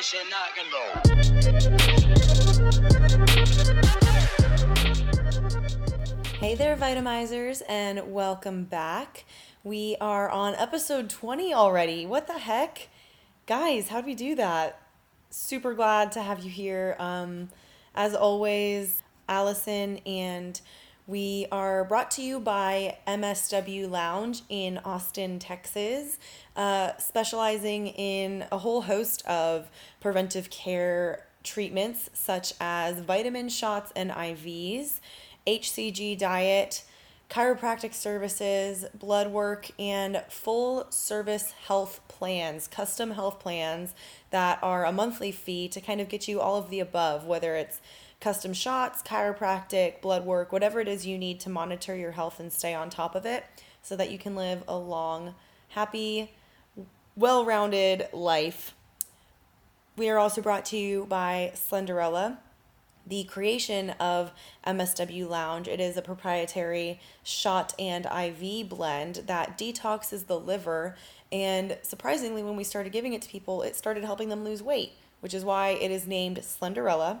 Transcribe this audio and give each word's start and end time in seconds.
Hey 0.00 0.22
there, 6.54 6.76
Vitamizers, 6.76 7.62
and 7.68 8.12
welcome 8.12 8.62
back. 8.62 9.24
We 9.64 9.96
are 10.00 10.30
on 10.30 10.54
episode 10.54 11.10
20 11.10 11.52
already. 11.52 12.06
What 12.06 12.28
the 12.28 12.38
heck? 12.38 12.90
Guys, 13.46 13.88
how'd 13.88 14.06
we 14.06 14.14
do 14.14 14.36
that? 14.36 14.80
Super 15.30 15.74
glad 15.74 16.12
to 16.12 16.22
have 16.22 16.44
you 16.44 16.50
here. 16.50 16.94
Um, 17.00 17.48
as 17.92 18.14
always, 18.14 19.02
Allison, 19.28 19.96
and 20.06 20.60
we 21.08 21.46
are 21.50 21.84
brought 21.84 22.10
to 22.12 22.22
you 22.22 22.38
by 22.38 22.98
MSW 23.06 23.90
Lounge 23.90 24.42
in 24.50 24.76
Austin, 24.84 25.38
Texas, 25.38 26.18
uh, 26.54 26.90
specializing 26.98 27.86
in 27.88 28.44
a 28.52 28.58
whole 28.58 28.82
host 28.82 29.24
of 29.26 29.70
preventive 30.00 30.50
care 30.50 31.24
treatments 31.42 32.10
such 32.12 32.52
as 32.60 33.00
vitamin 33.00 33.48
shots 33.48 33.90
and 33.96 34.10
IVs, 34.10 35.00
HCG 35.46 36.18
diet, 36.18 36.84
chiropractic 37.30 37.94
services, 37.94 38.84
blood 38.92 39.28
work, 39.28 39.70
and 39.78 40.22
full 40.28 40.90
service 40.90 41.52
health 41.66 42.02
plans, 42.08 42.68
custom 42.68 43.12
health 43.12 43.40
plans 43.40 43.94
that 44.30 44.58
are 44.62 44.84
a 44.84 44.92
monthly 44.92 45.32
fee 45.32 45.68
to 45.68 45.80
kind 45.80 46.02
of 46.02 46.10
get 46.10 46.28
you 46.28 46.38
all 46.38 46.56
of 46.56 46.68
the 46.68 46.80
above, 46.80 47.24
whether 47.24 47.56
it's 47.56 47.80
custom 48.20 48.52
shots, 48.52 49.02
chiropractic, 49.02 50.00
blood 50.00 50.24
work, 50.24 50.52
whatever 50.52 50.80
it 50.80 50.88
is 50.88 51.06
you 51.06 51.18
need 51.18 51.40
to 51.40 51.50
monitor 51.50 51.94
your 51.96 52.12
health 52.12 52.40
and 52.40 52.52
stay 52.52 52.74
on 52.74 52.90
top 52.90 53.14
of 53.14 53.24
it 53.24 53.44
so 53.82 53.96
that 53.96 54.10
you 54.10 54.18
can 54.18 54.34
live 54.34 54.62
a 54.66 54.76
long, 54.76 55.34
happy, 55.68 56.32
well 57.16 57.44
rounded 57.44 58.08
life. 58.12 58.74
We 59.96 60.08
are 60.08 60.18
also 60.18 60.40
brought 60.40 60.64
to 60.66 60.76
you 60.76 61.06
by 61.06 61.52
Slenderella 61.54 62.38
the 63.08 63.24
creation 63.24 63.90
of 63.98 64.32
MSW 64.66 65.28
Lounge. 65.28 65.66
It 65.66 65.80
is 65.80 65.96
a 65.96 66.02
proprietary 66.02 67.00
shot 67.22 67.74
and 67.78 68.06
IV 68.06 68.68
blend 68.68 69.22
that 69.26 69.58
detoxes 69.58 70.26
the 70.26 70.38
liver. 70.38 70.94
And 71.32 71.78
surprisingly, 71.82 72.42
when 72.42 72.56
we 72.56 72.64
started 72.64 72.92
giving 72.92 73.14
it 73.14 73.22
to 73.22 73.28
people, 73.28 73.62
it 73.62 73.76
started 73.76 74.04
helping 74.04 74.28
them 74.28 74.44
lose 74.44 74.62
weight, 74.62 74.92
which 75.20 75.34
is 75.34 75.44
why 75.44 75.70
it 75.70 75.90
is 75.90 76.06
named 76.06 76.38
Slenderella. 76.38 77.20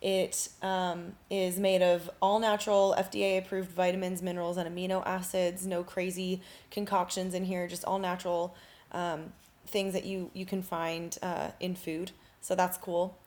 It 0.00 0.48
um, 0.62 1.14
is 1.28 1.58
made 1.58 1.82
of 1.82 2.08
all 2.22 2.38
natural, 2.38 2.94
FDA 2.96 3.38
approved 3.38 3.70
vitamins, 3.70 4.22
minerals, 4.22 4.56
and 4.56 4.68
amino 4.68 5.04
acids. 5.04 5.66
No 5.66 5.82
crazy 5.82 6.40
concoctions 6.70 7.34
in 7.34 7.44
here, 7.44 7.66
just 7.66 7.84
all 7.84 7.98
natural 7.98 8.54
um, 8.92 9.32
things 9.66 9.92
that 9.94 10.04
you, 10.04 10.30
you 10.34 10.46
can 10.46 10.62
find 10.62 11.18
uh, 11.22 11.50
in 11.58 11.74
food. 11.74 12.12
So 12.40 12.54
that's 12.54 12.78
cool. 12.78 13.18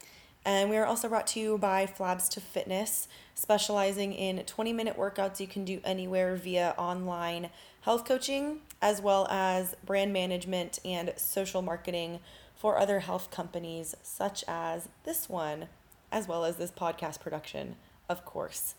And 0.44 0.70
we 0.70 0.78
are 0.78 0.86
also 0.86 1.08
brought 1.08 1.28
to 1.28 1.40
you 1.40 1.58
by 1.58 1.86
Flabs 1.86 2.28
to 2.30 2.42
Fitness, 2.42 3.08
specializing 3.36 4.14
in 4.14 4.40
20 4.40 4.74
minute 4.74 4.98
workouts 4.98 5.40
you 5.40 5.48
can 5.48 5.66
do 5.66 5.80
anywhere 5.84 6.36
via 6.36 6.74
online 6.78 7.50
health 7.82 8.06
coaching, 8.06 8.62
as 8.82 9.02
well 9.02 9.28
as 9.30 9.76
brand 9.86 10.14
management 10.14 10.80
and 10.84 11.14
social 11.16 11.62
marketing 11.62 12.20
for 12.56 12.80
other 12.80 13.02
health 13.02 13.30
companies, 13.30 13.94
such 14.02 14.44
as 14.48 14.90
this 15.04 15.30
one, 15.30 15.68
as 16.12 16.28
well 16.28 16.46
as 16.46 16.58
this 16.58 16.72
podcast 16.72 17.20
production, 17.20 17.76
of 18.10 18.26
course. 18.26 18.76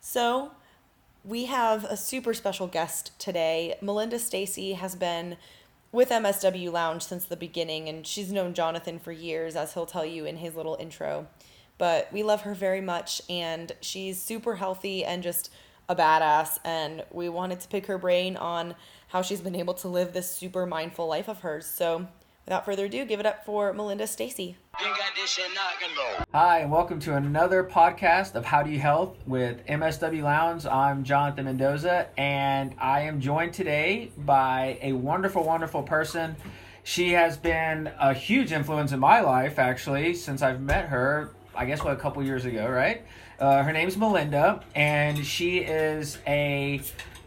So, 0.00 0.52
we 1.24 1.46
have 1.46 1.84
a 1.84 1.96
super 1.96 2.32
special 2.32 2.66
guest 2.66 3.18
today. 3.18 3.76
Melinda 3.82 4.18
Stacy 4.18 4.72
has 4.72 4.94
been 4.94 5.36
with 5.92 6.10
MSW 6.10 6.72
Lounge 6.72 7.02
since 7.02 7.24
the 7.24 7.36
beginning, 7.36 7.88
and 7.88 8.06
she's 8.06 8.32
known 8.32 8.54
Jonathan 8.54 8.98
for 8.98 9.12
years, 9.12 9.56
as 9.56 9.74
he'll 9.74 9.86
tell 9.86 10.06
you 10.06 10.24
in 10.24 10.38
his 10.38 10.54
little 10.54 10.76
intro. 10.80 11.26
But 11.78 12.12
we 12.12 12.22
love 12.22 12.42
her 12.42 12.54
very 12.54 12.80
much, 12.80 13.20
and 13.28 13.72
she's 13.80 14.20
super 14.20 14.56
healthy 14.56 15.04
and 15.04 15.22
just 15.22 15.50
a 15.88 15.96
badass. 15.96 16.58
And 16.64 17.04
we 17.10 17.28
wanted 17.28 17.60
to 17.60 17.68
pick 17.68 17.86
her 17.86 17.98
brain 17.98 18.36
on 18.36 18.74
how 19.08 19.22
she's 19.22 19.40
been 19.40 19.56
able 19.56 19.74
to 19.74 19.88
live 19.88 20.12
this 20.12 20.30
super 20.30 20.64
mindful 20.64 21.06
life 21.06 21.28
of 21.28 21.40
hers. 21.40 21.66
So 21.66 22.06
without 22.44 22.64
further 22.64 22.86
ado, 22.86 23.04
give 23.04 23.20
it 23.20 23.26
up 23.26 23.44
for 23.44 23.72
Melinda 23.72 24.06
Stacy. 24.06 24.56
Hi, 26.32 26.58
and 26.60 26.70
welcome 26.70 26.98
to 27.00 27.14
another 27.16 27.64
podcast 27.64 28.34
of 28.34 28.44
How 28.44 28.62
Do 28.62 28.70
You 28.70 28.78
Health 28.78 29.16
with 29.26 29.64
MSW 29.66 30.22
Lounge. 30.22 30.66
I'm 30.66 31.04
Jonathan 31.04 31.44
Mendoza, 31.44 32.08
and 32.18 32.74
I 32.78 33.02
am 33.02 33.20
joined 33.20 33.52
today 33.54 34.10
by 34.16 34.78
a 34.82 34.92
wonderful, 34.92 35.44
wonderful 35.44 35.82
person. 35.82 36.36
She 36.82 37.12
has 37.12 37.36
been 37.36 37.90
a 38.00 38.14
huge 38.14 38.52
influence 38.52 38.92
in 38.92 39.00
my 39.00 39.20
life, 39.20 39.58
actually, 39.58 40.14
since 40.14 40.42
I've 40.42 40.60
met 40.60 40.86
her. 40.86 41.30
I 41.54 41.66
guess 41.66 41.84
what 41.84 41.92
a 41.92 41.96
couple 41.96 42.22
years 42.22 42.46
ago, 42.46 42.68
right? 42.68 43.02
Uh, 43.38 43.62
her 43.62 43.72
name's 43.72 43.96
Melinda, 43.96 44.62
and 44.74 45.24
she 45.24 45.58
is 45.58 46.18
a 46.26 46.80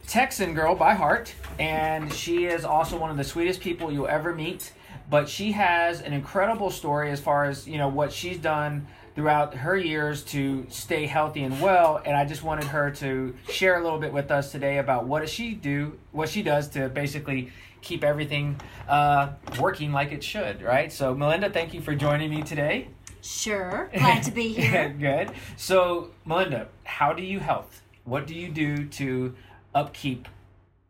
Texan 0.07 0.53
girl 0.53 0.75
by 0.75 0.95
heart, 0.95 1.33
and 1.59 2.11
she 2.13 2.45
is 2.45 2.65
also 2.65 2.97
one 2.97 3.09
of 3.11 3.17
the 3.17 3.23
sweetest 3.23 3.61
people 3.61 3.91
you'll 3.91 4.07
ever 4.07 4.33
meet 4.33 4.73
but 5.09 5.29
she 5.29 5.51
has 5.51 6.01
an 6.01 6.13
incredible 6.13 6.69
story 6.69 7.11
as 7.11 7.19
far 7.19 7.45
as 7.45 7.67
you 7.67 7.77
know 7.77 7.87
what 7.87 8.11
she's 8.11 8.37
done 8.37 8.87
throughout 9.15 9.53
her 9.53 9.77
years 9.77 10.23
to 10.23 10.65
stay 10.69 11.05
healthy 11.05 11.43
and 11.43 11.59
well. 11.61 12.01
And 12.05 12.15
i 12.15 12.25
just 12.25 12.43
wanted 12.43 12.65
her 12.65 12.91
to 12.91 13.35
share 13.49 13.79
a 13.79 13.83
little 13.83 13.99
bit 13.99 14.13
with 14.13 14.31
us 14.31 14.51
today 14.51 14.79
about 14.79 15.05
what 15.05 15.21
does 15.21 15.29
she 15.29 15.53
do 15.53 15.97
what 16.11 16.29
she 16.29 16.41
does 16.41 16.67
to 16.69 16.89
basically 16.89 17.51
keep 17.81 18.03
everything 18.03 18.59
uh, 18.87 19.29
working 19.59 19.91
like 19.91 20.11
it 20.11 20.23
should 20.23 20.61
right? 20.61 20.91
So 20.91 21.13
melinda 21.13 21.49
thank 21.49 21.73
you 21.73 21.81
for 21.81 21.95
joining 21.95 22.29
me 22.29 22.41
today. 22.41 22.89
Sure. 23.21 23.89
Glad 23.95 24.23
to 24.23 24.31
be 24.31 24.49
here. 24.49 24.89
Good. 24.99 25.31
So 25.57 26.11
melinda 26.25 26.67
how 26.83 27.13
do 27.13 27.23
you 27.23 27.39
health? 27.39 27.81
What 28.05 28.27
do 28.27 28.35
you 28.35 28.49
do 28.49 28.85
to 28.85 29.35
upkeep 29.73 30.27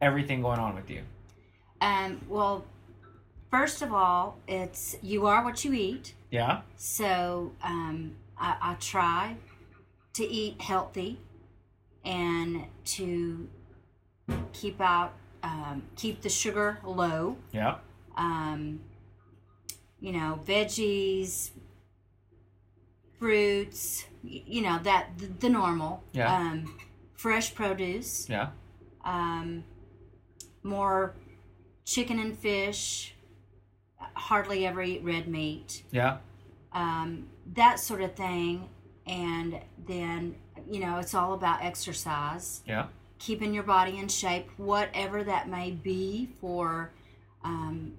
everything 0.02 0.42
going 0.42 0.60
on 0.60 0.76
with 0.76 0.90
you? 0.90 1.02
Um, 1.82 2.22
well 2.30 2.66
first 3.54 3.84
of 3.84 3.94
all, 3.94 4.40
it's 4.48 4.96
you 5.04 5.28
are 5.28 5.44
what 5.44 5.64
you 5.64 5.74
eat. 5.74 6.16
Yeah. 6.32 6.62
So 6.76 7.52
um, 7.62 8.16
I, 8.36 8.58
I 8.60 8.74
try 8.80 9.36
to 10.14 10.24
eat 10.26 10.60
healthy 10.60 11.20
and 12.04 12.66
to 12.86 13.48
keep 14.54 14.82
out 14.82 15.14
um, 15.44 15.84
keep 15.96 16.22
the 16.22 16.30
sugar 16.30 16.80
low. 16.84 17.38
Yeah. 17.52 17.76
Um, 18.18 18.80
you 20.00 20.14
know, 20.14 20.40
veggies, 20.44 21.52
fruits, 23.20 24.06
you 24.24 24.64
know 24.64 24.80
that 24.82 25.10
the, 25.20 25.28
the 25.28 25.50
normal. 25.50 26.04
Yeah. 26.12 26.36
Um, 26.36 26.76
fresh 27.14 27.54
produce. 27.54 28.28
Yeah. 28.28 28.50
Um, 29.06 29.64
more 30.64 31.14
chicken 31.86 32.18
and 32.18 32.36
fish 32.36 33.13
hardly 34.14 34.66
ever 34.66 34.82
eat 34.82 35.04
red 35.04 35.28
meat. 35.28 35.84
Yeah. 35.92 36.18
Um, 36.72 37.28
that 37.54 37.80
sort 37.80 38.02
of 38.02 38.16
thing. 38.16 38.70
And 39.06 39.60
then, 39.88 40.36
you 40.70 40.80
know, 40.80 40.98
it's 40.98 41.14
all 41.14 41.34
about 41.34 41.64
exercise. 41.64 42.62
Yeah. 42.68 42.88
Keeping 43.20 43.54
your 43.54 43.64
body 43.64 43.98
in 43.98 44.08
shape, 44.08 44.50
whatever 44.58 45.24
that 45.24 45.48
may 45.50 45.72
be 45.72 46.30
for 46.40 46.92
um, 47.44 47.94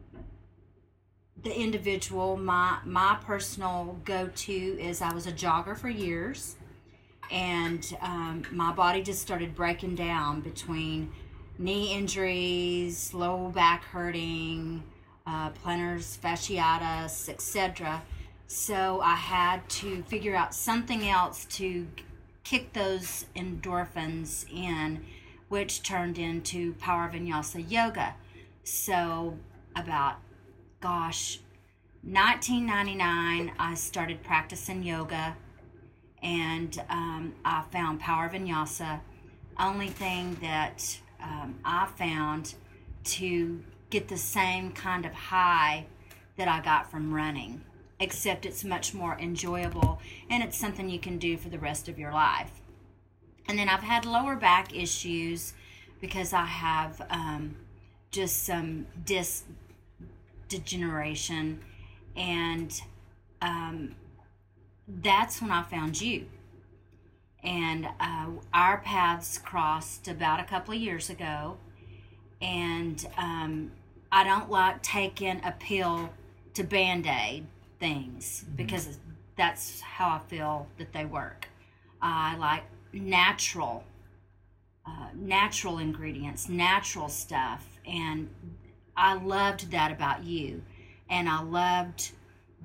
the 1.42 1.58
individual. 1.58 2.36
My 2.36 2.78
my 2.84 3.18
personal 3.24 4.00
go 4.04 4.28
to 4.34 4.52
is 4.52 5.00
I 5.00 5.12
was 5.12 5.26
a 5.26 5.32
jogger 5.32 5.76
for 5.76 5.88
years, 5.88 6.56
and 7.30 7.96
um, 8.00 8.42
my 8.50 8.72
body 8.72 9.02
just 9.02 9.22
started 9.22 9.54
breaking 9.54 9.94
down 9.94 10.40
between 10.40 11.12
knee 11.58 11.94
injuries, 11.94 13.14
low 13.14 13.50
back 13.54 13.84
hurting, 13.84 14.82
uh, 15.26 15.50
plantars 15.50 16.18
fasciitis, 16.22 17.28
etc. 17.28 18.02
So 18.46 19.00
I 19.00 19.14
had 19.14 19.68
to 19.70 20.02
figure 20.04 20.36
out 20.36 20.54
something 20.54 21.08
else 21.08 21.44
to 21.56 21.86
kick 22.44 22.72
those 22.74 23.26
endorphins 23.34 24.44
in, 24.52 25.04
which 25.48 25.82
turned 25.82 26.18
into 26.18 26.74
Power 26.74 27.10
Vinyasa 27.12 27.64
Yoga. 27.70 28.14
So 28.64 29.38
about, 29.74 30.16
gosh, 30.80 31.40
1999, 32.02 33.52
I 33.58 33.74
started 33.74 34.22
practicing 34.22 34.82
yoga, 34.82 35.36
and 36.22 36.82
um, 36.90 37.34
I 37.46 37.64
found 37.72 38.00
Power 38.00 38.28
Vinyasa. 38.28 39.00
Only 39.58 39.88
thing 39.88 40.36
that 40.42 41.00
um, 41.22 41.58
I 41.64 41.86
found 41.96 42.54
to 43.04 43.62
get 43.94 44.08
the 44.08 44.16
same 44.16 44.72
kind 44.72 45.06
of 45.06 45.12
high 45.12 45.86
that 46.36 46.48
I 46.48 46.60
got 46.60 46.90
from 46.90 47.14
running, 47.14 47.62
except 48.00 48.44
it's 48.44 48.64
much 48.64 48.92
more 48.92 49.16
enjoyable 49.20 50.00
and 50.28 50.42
it's 50.42 50.58
something 50.58 50.90
you 50.90 50.98
can 50.98 51.16
do 51.16 51.36
for 51.36 51.48
the 51.48 51.60
rest 51.60 51.88
of 51.88 51.96
your 51.96 52.12
life. 52.12 52.50
And 53.46 53.56
then 53.56 53.68
I've 53.68 53.84
had 53.84 54.04
lower 54.04 54.34
back 54.34 54.74
issues 54.74 55.52
because 56.00 56.32
I 56.32 56.44
have 56.44 57.06
um, 57.08 57.54
just 58.10 58.42
some 58.42 58.86
disc 59.04 59.44
degeneration 60.48 61.60
and 62.16 62.82
um, 63.40 63.94
that's 64.88 65.40
when 65.40 65.52
I 65.52 65.62
found 65.62 66.00
you. 66.00 66.26
And 67.44 67.86
uh, 68.00 68.26
our 68.52 68.78
paths 68.78 69.38
crossed 69.38 70.08
about 70.08 70.40
a 70.40 70.44
couple 70.44 70.74
of 70.74 70.80
years 70.80 71.10
ago. 71.10 71.58
And 72.42 73.06
um, 73.16 73.70
I 74.14 74.22
don't 74.22 74.48
like 74.48 74.80
taking 74.80 75.40
a 75.44 75.50
pill 75.58 76.08
to 76.54 76.62
band 76.62 77.04
aid 77.04 77.46
things 77.80 78.44
mm-hmm. 78.46 78.54
because 78.54 79.00
that's 79.36 79.80
how 79.80 80.08
I 80.08 80.20
feel 80.28 80.68
that 80.78 80.92
they 80.92 81.04
work. 81.04 81.48
I 82.00 82.36
like 82.36 82.62
natural, 82.92 83.82
uh, 84.86 85.08
natural 85.16 85.78
ingredients, 85.78 86.48
natural 86.48 87.08
stuff. 87.08 87.66
And 87.84 88.28
I 88.96 89.14
loved 89.14 89.72
that 89.72 89.90
about 89.90 90.22
you. 90.22 90.62
And 91.10 91.28
I 91.28 91.42
loved 91.42 92.12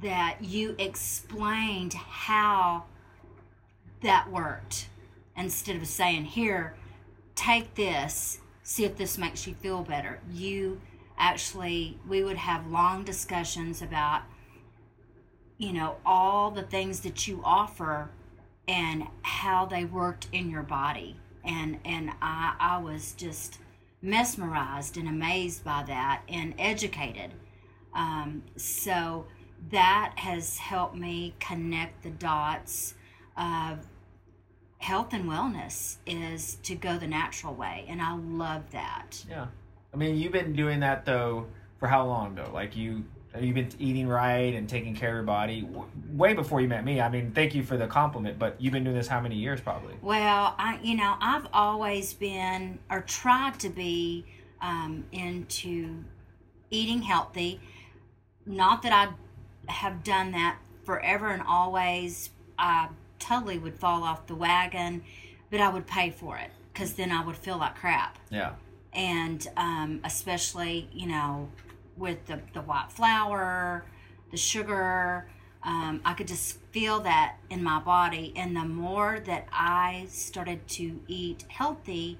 that 0.04 0.44
you 0.44 0.76
explained 0.78 1.96
how 1.96 2.84
that 4.04 4.30
worked 4.30 4.88
instead 5.36 5.78
of 5.78 5.88
saying, 5.88 6.26
Here, 6.26 6.76
take 7.34 7.74
this, 7.74 8.38
see 8.62 8.86
if 8.86 8.98
this 8.98 9.18
makes 9.18 9.48
you 9.48 9.56
feel 9.56 9.82
better. 9.82 10.20
You 10.32 10.80
actually, 11.20 12.00
we 12.08 12.24
would 12.24 12.38
have 12.38 12.66
long 12.68 13.04
discussions 13.04 13.82
about, 13.82 14.24
you 15.58 15.74
know, 15.74 15.98
all 16.06 16.50
the 16.50 16.64
things 16.64 17.02
that 17.02 17.28
you 17.28 17.42
offer 17.44 18.10
and 18.68 19.04
how 19.22 19.66
they 19.66 19.86
worked 19.86 20.28
in 20.32 20.50
your 20.50 20.64
body. 20.64 21.20
And, 21.44 21.80
and 21.86 22.12
I, 22.22 22.56
I 22.60 22.78
was 22.78 23.14
just 23.14 23.60
mesmerized 24.02 24.98
and 24.98 25.08
amazed 25.08 25.64
by 25.64 25.84
that 25.88 26.22
and 26.30 26.54
educated. 26.58 27.32
Um, 27.94 28.44
so 28.56 29.26
that 29.72 30.14
has 30.16 30.58
helped 30.58 30.96
me 30.96 31.36
connect 31.40 32.04
the 32.04 32.12
dots 32.12 32.94
of 33.36 33.80
health 34.78 35.12
and 35.12 35.26
wellness 35.26 35.98
is 36.06 36.56
to 36.64 36.76
go 36.76 36.98
the 36.98 37.08
natural 37.08 37.54
way. 37.54 37.86
And 37.90 38.02
I 38.02 38.16
love 38.16 38.72
that. 38.72 39.26
Yeah. 39.30 39.48
I 39.94 39.98
mean, 39.98 40.18
you've 40.18 40.32
been 40.32 40.54
doing 40.54 40.82
that 40.82 41.06
though 41.06 41.48
for 41.80 41.88
how 41.88 42.06
long 42.06 42.36
though? 42.36 42.52
Like 42.54 42.76
you 42.76 43.06
you've 43.40 43.56
been 43.56 43.70
eating 43.80 44.08
right 44.08 44.54
and 44.56 44.68
taking 44.68 44.96
care 44.96 45.10
of 45.10 45.16
your 45.16 45.24
body 45.24 45.68
way 46.12 46.34
before 46.34 46.62
you 46.62 46.68
met 46.68 46.84
me. 46.84 47.00
I 47.00 47.10
mean, 47.10 47.32
thank 47.32 47.54
you 47.54 47.64
for 47.64 47.78
the 47.78 47.88
compliment, 47.88 48.40
but 48.40 48.60
you've 48.60 48.74
been 48.74 48.84
doing 48.84 48.96
this 48.96 49.08
how 49.08 49.22
many 49.22 49.36
years 49.36 49.62
probably? 49.62 49.96
Well, 50.02 50.56
I 50.58 50.80
you 50.82 50.96
know, 50.96 51.16
I've 51.20 51.48
always 51.54 52.14
been 52.14 52.80
or 52.90 53.02
tried 53.02 53.60
to 53.62 53.70
be 53.70 54.26
um, 54.62 55.06
into 55.12 56.04
eating 56.70 57.02
healthy. 57.02 57.60
Not 58.46 58.82
that 58.84 58.94
I 58.94 59.72
have 59.72 60.04
done 60.04 60.32
that 60.32 60.58
forever 60.84 61.30
and 61.30 61.44
always. 61.44 62.32
I 62.58 62.90
totally 63.20 63.58
would 63.58 63.76
fall 63.76 64.04
off 64.04 64.28
the 64.28 64.36
wagon, 64.36 65.04
but 65.50 65.62
I 65.62 65.70
would 65.70 65.88
pay 65.88 66.10
for 66.10 66.38
it 66.38 66.52
because 66.74 66.94
then 66.94 67.12
I 67.12 67.24
would 67.24 67.38
feel 67.38 67.58
like 67.58 67.76
crap. 67.76 68.18
Yeah. 68.30 68.54
And 68.94 69.48
um, 69.56 70.02
especially, 70.04 70.90
you 70.92 71.08
know, 71.08 71.50
with 71.98 72.26
the, 72.26 72.40
the 72.54 72.62
white 72.62 72.92
flour, 72.92 73.86
the 74.32 74.38
sugar. 74.38 75.28
Um, 75.62 76.02
I 76.06 76.14
could 76.14 76.28
just 76.28 76.58
feel 76.72 77.02
that 77.02 77.36
in 77.50 77.64
my 77.64 77.80
body. 77.80 78.34
And 78.36 78.56
the 78.56 78.66
more 78.66 79.20
that 79.26 79.48
I 79.52 80.06
started 80.08 80.68
to 80.70 81.02
eat 81.08 81.46
healthy 81.50 82.18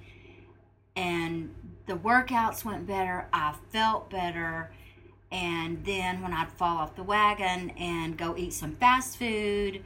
and 0.96 1.56
the 1.86 1.94
workouts 1.94 2.66
went 2.66 2.86
better, 2.86 3.28
I 3.32 3.56
felt 3.72 4.10
better. 4.10 4.72
And 5.32 5.86
then 5.86 6.22
when 6.22 6.34
I'd 6.34 6.52
fall 6.52 6.78
off 6.78 6.96
the 6.96 7.04
wagon 7.04 7.72
and 7.72 8.18
go 8.18 8.36
eat 8.36 8.54
some 8.54 8.76
fast 8.76 9.18
food 9.18 9.84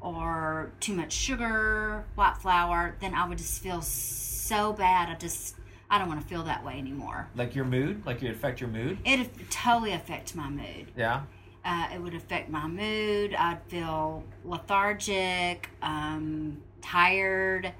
or 0.00 0.72
too 0.80 0.94
much 0.94 1.12
sugar, 1.12 2.04
white 2.14 2.36
flour, 2.38 2.96
then 3.00 3.14
I 3.14 3.28
would 3.28 3.38
just 3.38 3.62
feel 3.62 3.82
so 3.82 4.72
bad. 4.72 5.08
I 5.08 5.14
just 5.14 5.56
I 5.90 5.98
don't 5.98 6.08
want 6.08 6.20
to 6.20 6.26
feel 6.26 6.42
that 6.44 6.64
way 6.64 6.78
anymore. 6.78 7.28
Like 7.34 7.54
your 7.54 7.64
mood? 7.64 8.04
Like 8.04 8.22
it 8.22 8.30
affect 8.30 8.60
your 8.60 8.70
mood? 8.70 8.98
It 9.04 9.28
totally 9.50 9.92
affects 9.92 10.34
my 10.34 10.48
mood. 10.48 10.90
Yeah. 10.96 11.22
Uh, 11.64 11.88
it 11.94 12.00
would 12.00 12.14
affect 12.14 12.48
my 12.48 12.66
mood. 12.66 13.34
I'd 13.34 13.60
feel 13.68 14.22
lethargic, 14.44 15.68
um, 15.82 16.62
tired, 16.80 17.72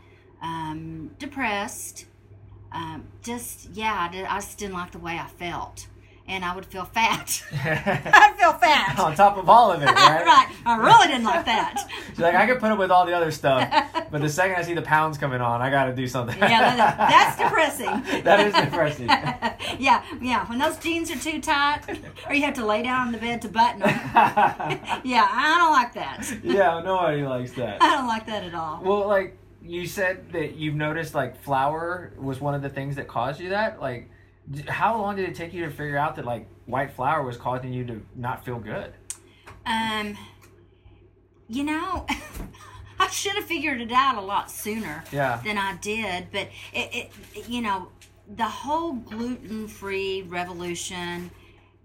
um, 0.43 1.11
depressed. 1.19 2.07
Um, 2.73 3.05
just 3.23 3.71
yeah, 3.73 4.09
I 4.11 4.37
just 4.41 4.59
didn't 4.59 4.75
like 4.75 4.93
the 4.93 4.99
way 4.99 5.19
I 5.19 5.27
felt 5.27 5.87
and 6.29 6.45
I 6.45 6.55
would 6.55 6.67
feel 6.67 6.85
fat. 6.85 7.43
I'd 7.53 8.35
feel 8.39 8.53
fat. 8.55 8.99
On 8.99 9.15
top 9.15 9.37
of 9.37 9.49
all 9.49 9.71
of 9.71 9.83
it, 9.83 9.87
right? 9.87 10.25
right. 10.25 10.49
I 10.65 10.77
really 10.77 11.09
didn't 11.09 11.25
like 11.25 11.45
that. 11.47 11.89
She's 12.09 12.19
like, 12.19 12.35
I 12.35 12.47
could 12.47 12.59
put 12.59 12.71
up 12.71 12.79
with 12.79 12.91
all 12.91 13.07
the 13.07 13.13
other 13.15 13.31
stuff, 13.31 13.69
but 14.11 14.21
the 14.21 14.29
second 14.29 14.57
I 14.57 14.63
see 14.63 14.75
the 14.75 14.83
pounds 14.83 15.19
coming 15.19 15.41
on, 15.41 15.63
I 15.63 15.71
got 15.71 15.87
to 15.87 15.95
do 15.95 16.07
something. 16.07 16.39
yeah, 16.39 16.77
that, 16.77 16.97
that's 16.99 17.39
depressing. 17.39 18.23
that 18.25 18.41
is 18.41 18.55
depressing. 18.55 19.07
yeah, 19.79 20.05
yeah. 20.21 20.49
When 20.49 20.59
those 20.59 20.79
jeans 20.79 21.11
are 21.11 21.19
too 21.19 21.41
tight, 21.41 21.83
or 22.27 22.35
you 22.35 22.43
have 22.43 22.55
to 22.55 22.67
lay 22.67 22.83
down 22.83 23.07
on 23.09 23.13
the 23.13 23.19
bed 23.19 23.43
to 23.43 23.49
button 23.49 23.81
them. 23.81 23.89
yeah, 25.05 25.29
I 25.31 25.57
don't 25.59 25.73
like 25.73 25.95
that. 25.95 26.39
yeah, 26.43 26.81
nobody 26.85 27.23
likes 27.23 27.53
that. 27.53 27.83
I 27.83 27.95
don't 27.95 28.07
like 28.07 28.27
that 28.27 28.43
at 28.45 28.55
all. 28.55 28.81
Well, 28.83 29.07
like 29.07 29.37
you 29.63 29.87
said 29.87 30.33
that 30.33 30.57
you've 30.57 30.75
noticed, 30.75 31.15
like 31.15 31.41
flour 31.43 32.13
was 32.19 32.41
one 32.41 32.55
of 32.55 32.63
the 32.63 32.69
things 32.69 32.97
that 32.97 33.09
caused 33.09 33.41
you 33.41 33.51
that, 33.51 33.81
like 33.81 34.09
how 34.69 35.01
long 35.01 35.17
did 35.17 35.29
it 35.29 35.35
take 35.35 35.53
you 35.53 35.65
to 35.65 35.71
figure 35.71 35.99
out 35.99 36.17
that 36.17 36.25
like 36.25 36.49
white 36.67 36.93
flour 36.93 37.23
was 37.23 37.37
causing 37.37 37.73
you 37.73 37.85
to 37.87 38.03
not 38.15 38.45
feel 38.45 38.59
good? 38.59 38.93
Um, 39.65 40.17
you 41.49 41.65
know, 41.65 42.07
I 42.99 43.09
should 43.09 43.35
have 43.35 43.45
figured 43.45 43.81
it 43.81 43.93
out 43.93 44.17
a 44.17 44.21
lot 44.21 44.51
sooner 44.51 45.05
yeah. 45.13 45.41
than 45.45 45.59
I 45.59 45.77
did. 45.77 46.29
But 46.31 46.49
it, 46.73 47.11
it 47.35 47.49
you 47.49 47.61
know, 47.61 47.89
the 48.37 48.45
whole 48.45 48.95
gluten 48.95 49.69
free 49.69 50.23
revolution 50.23 51.31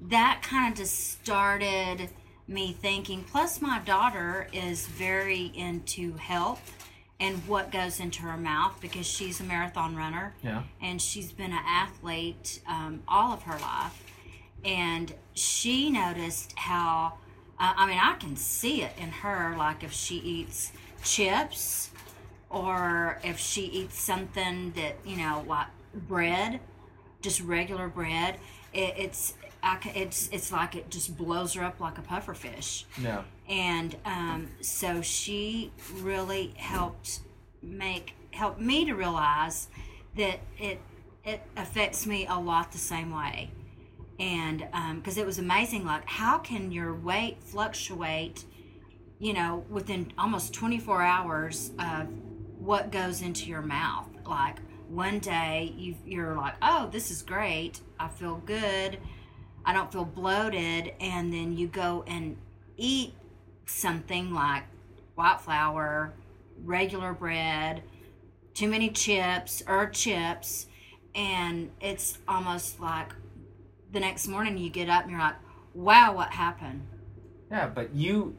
that 0.09 0.41
kind 0.41 0.71
of 0.71 0.77
just 0.77 1.11
started 1.11 2.09
me 2.47 2.73
thinking. 2.73 3.23
Plus, 3.23 3.61
my 3.61 3.79
daughter 3.79 4.47
is 4.51 4.87
very 4.87 5.51
into 5.55 6.13
health 6.13 6.90
and 7.21 7.37
what 7.47 7.71
goes 7.71 7.99
into 7.99 8.23
her 8.23 8.35
mouth 8.35 8.75
because 8.81 9.05
she's 9.05 9.39
a 9.39 9.43
marathon 9.43 9.95
runner. 9.95 10.33
Yeah. 10.43 10.63
And 10.81 10.99
she's 10.99 11.31
been 11.31 11.51
an 11.51 11.63
athlete 11.65 12.61
um, 12.67 13.03
all 13.07 13.31
of 13.31 13.43
her 13.43 13.57
life. 13.59 14.03
And 14.65 15.13
she 15.35 15.91
noticed 15.91 16.53
how, 16.57 17.13
uh, 17.59 17.73
I 17.77 17.85
mean, 17.85 17.99
I 18.01 18.15
can 18.19 18.35
see 18.35 18.81
it 18.81 18.93
in 18.97 19.09
her, 19.09 19.55
like 19.55 19.83
if 19.83 19.93
she 19.93 20.15
eats 20.15 20.71
chips 21.03 21.91
or 22.49 23.19
if 23.23 23.37
she 23.37 23.65
eats 23.65 24.01
something 24.01 24.71
that, 24.75 24.95
you 25.05 25.17
know, 25.17 25.45
like 25.47 25.67
bread, 25.93 26.59
just 27.21 27.39
regular 27.41 27.87
bread, 27.87 28.37
it, 28.73 28.95
it's 28.97 29.35
I, 29.63 29.77
it's 29.95 30.29
it's 30.31 30.51
like 30.51 30.75
it 30.75 30.89
just 30.89 31.15
blows 31.17 31.53
her 31.53 31.63
up 31.63 31.79
like 31.79 31.97
a 31.97 32.01
puffer 32.01 32.33
fish. 32.33 32.85
Yeah. 33.01 33.23
And 33.47 33.95
um, 34.05 34.49
so 34.61 35.01
she 35.01 35.71
really 35.99 36.53
helped 36.57 37.21
make 37.61 38.15
help 38.31 38.59
me 38.59 38.85
to 38.85 38.93
realize 38.93 39.67
that 40.15 40.39
it 40.57 40.79
it 41.23 41.41
affects 41.55 42.07
me 42.07 42.25
a 42.27 42.39
lot 42.39 42.71
the 42.71 42.77
same 42.77 43.15
way. 43.15 43.51
And 44.19 44.59
because 44.97 45.17
um, 45.17 45.23
it 45.23 45.25
was 45.25 45.39
amazing, 45.39 45.85
like 45.85 46.07
how 46.07 46.39
can 46.39 46.71
your 46.71 46.93
weight 46.93 47.37
fluctuate, 47.43 48.45
you 49.19 49.33
know, 49.33 49.65
within 49.69 50.11
almost 50.17 50.53
24 50.53 51.01
hours 51.01 51.71
of 51.79 52.07
what 52.59 52.91
goes 52.91 53.21
into 53.21 53.47
your 53.47 53.61
mouth? 53.61 54.09
Like 54.25 54.57
one 54.89 55.19
day 55.19 55.73
you 55.77 55.95
you're 56.05 56.35
like, 56.35 56.55
oh, 56.63 56.89
this 56.91 57.11
is 57.11 57.21
great. 57.21 57.81
I 57.99 58.07
feel 58.07 58.41
good 58.45 58.97
I 59.65 59.73
don't 59.73 59.91
feel 59.91 60.05
bloated, 60.05 60.93
and 60.99 61.33
then 61.33 61.57
you 61.57 61.67
go 61.67 62.03
and 62.07 62.37
eat 62.77 63.13
something 63.65 64.33
like 64.33 64.63
white 65.15 65.41
flour, 65.41 66.13
regular 66.63 67.13
bread, 67.13 67.83
too 68.53 68.67
many 68.67 68.89
chips 68.89 69.63
or 69.67 69.87
chips, 69.89 70.67
and 71.15 71.71
it's 71.79 72.17
almost 72.27 72.79
like 72.79 73.13
the 73.91 73.99
next 73.99 74.27
morning 74.27 74.57
you 74.57 74.69
get 74.69 74.89
up 74.89 75.03
and 75.03 75.11
you're 75.11 75.19
like, 75.19 75.35
wow, 75.73 76.13
what 76.15 76.31
happened? 76.31 76.85
Yeah, 77.49 77.67
but 77.67 77.93
you 77.93 78.37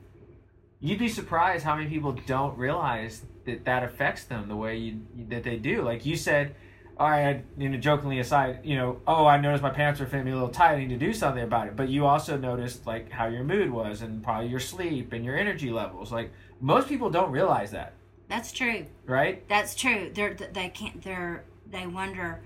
you'd 0.81 0.99
be 0.99 1.09
surprised 1.09 1.65
how 1.65 1.77
many 1.77 1.89
people 1.89 2.13
don't 2.27 2.59
realize 2.59 3.23
that 3.45 3.65
that 3.65 3.85
affects 3.85 4.25
them 4.25 4.49
the 4.49 4.57
way 4.57 4.77
you, 4.77 5.01
that 5.29 5.45
they 5.45 5.57
do. 5.57 5.83
Like 5.83 6.05
you 6.05 6.17
said, 6.17 6.55
I 7.05 7.19
had, 7.19 7.45
you 7.59 7.69
know, 7.69 7.79
jokingly 7.79 8.19
aside, 8.19 8.61
you 8.65 8.77
know, 8.77 9.01
oh, 9.07 9.27
I 9.27 9.39
noticed 9.39 9.63
my 9.63 9.71
pants 9.71 10.01
are 10.01 10.07
fitting 10.07 10.27
me 10.27 10.31
a 10.33 10.35
little 10.35 10.49
tight. 10.49 10.75
I 10.75 10.79
need 10.79 10.89
to 10.91 10.97
do 10.97 11.13
something 11.13 11.43
about 11.43 11.67
it. 11.69 11.77
But 11.77 11.89
you 11.89 12.07
also 12.07 12.37
noticed 12.37 12.87
like 12.87 13.11
how 13.11 13.27
your 13.27 13.45
mood 13.45 13.71
was 13.71 14.03
and 14.03 14.23
probably 14.23 14.49
your 14.49 14.61
sleep 14.61 15.13
and 15.13 15.25
your 15.25 15.37
energy 15.37 15.71
levels. 15.71 16.13
Like 16.13 16.33
most 16.61 16.89
people 16.89 17.11
don't 17.11 17.31
realize 17.31 17.71
that. 17.73 17.95
That's 18.29 18.53
true. 18.53 18.87
Right. 19.07 19.47
That's 19.49 19.75
true. 19.75 20.11
They're 20.15 20.35
they 20.35 20.69
can't. 20.71 21.03
They're 21.03 21.45
they 21.71 21.87
wonder 21.87 22.43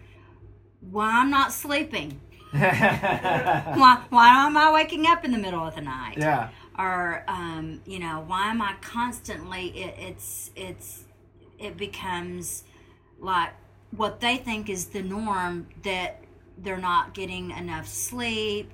why 0.81 1.11
I'm 1.21 1.31
not 1.31 1.53
sleeping. 1.53 2.21
why 2.51 4.03
why 4.09 4.47
am 4.47 4.57
I 4.57 4.73
waking 4.73 5.07
up 5.07 5.25
in 5.25 5.33
the 5.33 5.39
middle 5.39 5.67
of 5.67 5.75
the 5.75 5.81
night? 5.83 6.17
Yeah. 6.19 6.49
or 6.79 7.25
um, 7.29 7.81
you 7.87 7.99
know 7.99 8.25
why 8.27 8.49
am 8.49 8.63
i 8.63 8.75
constantly 8.81 9.69
it, 9.69 9.95
it's 9.99 10.51
it's 10.57 11.05
it 11.59 11.77
becomes 11.77 12.65
like 13.19 13.51
what 13.97 14.21
they 14.21 14.37
think 14.37 14.69
is 14.69 14.87
the 14.87 15.03
norm 15.03 15.67
that 15.83 16.23
they're 16.59 16.77
not 16.79 17.15
getting 17.15 17.51
enough 17.51 17.87
sleep 17.89 18.71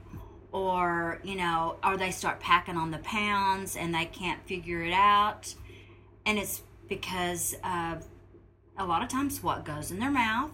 or 0.52 1.18
you 1.24 1.34
know 1.34 1.76
or 1.84 1.96
they 1.96 2.10
start 2.10 2.40
packing 2.40 2.76
on 2.76 2.90
the 2.90 2.98
pounds 2.98 3.76
and 3.76 3.94
they 3.94 4.04
can't 4.04 4.40
figure 4.46 4.82
it 4.82 4.92
out 4.92 5.54
and 6.26 6.38
it's 6.38 6.62
because 6.88 7.54
of 7.64 8.06
a 8.78 8.84
lot 8.84 9.02
of 9.02 9.08
times 9.08 9.42
what 9.42 9.64
goes 9.64 9.90
in 9.90 9.98
their 9.98 10.10
mouth 10.10 10.50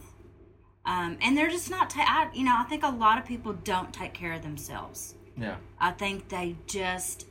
um, 0.86 1.18
and 1.20 1.36
they're 1.36 1.50
just 1.50 1.70
not 1.70 1.90
ta- 1.90 2.04
I, 2.06 2.34
you 2.36 2.44
know 2.44 2.54
i 2.58 2.62
think 2.64 2.82
a 2.84 2.88
lot 2.90 3.18
of 3.18 3.24
people 3.26 3.52
don't 3.52 3.92
take 3.92 4.14
care 4.14 4.32
of 4.32 4.42
themselves 4.42 5.14
Yeah. 5.36 5.56
I 5.80 5.90
think 5.92 6.28
they 6.28 6.56
just 6.66 7.26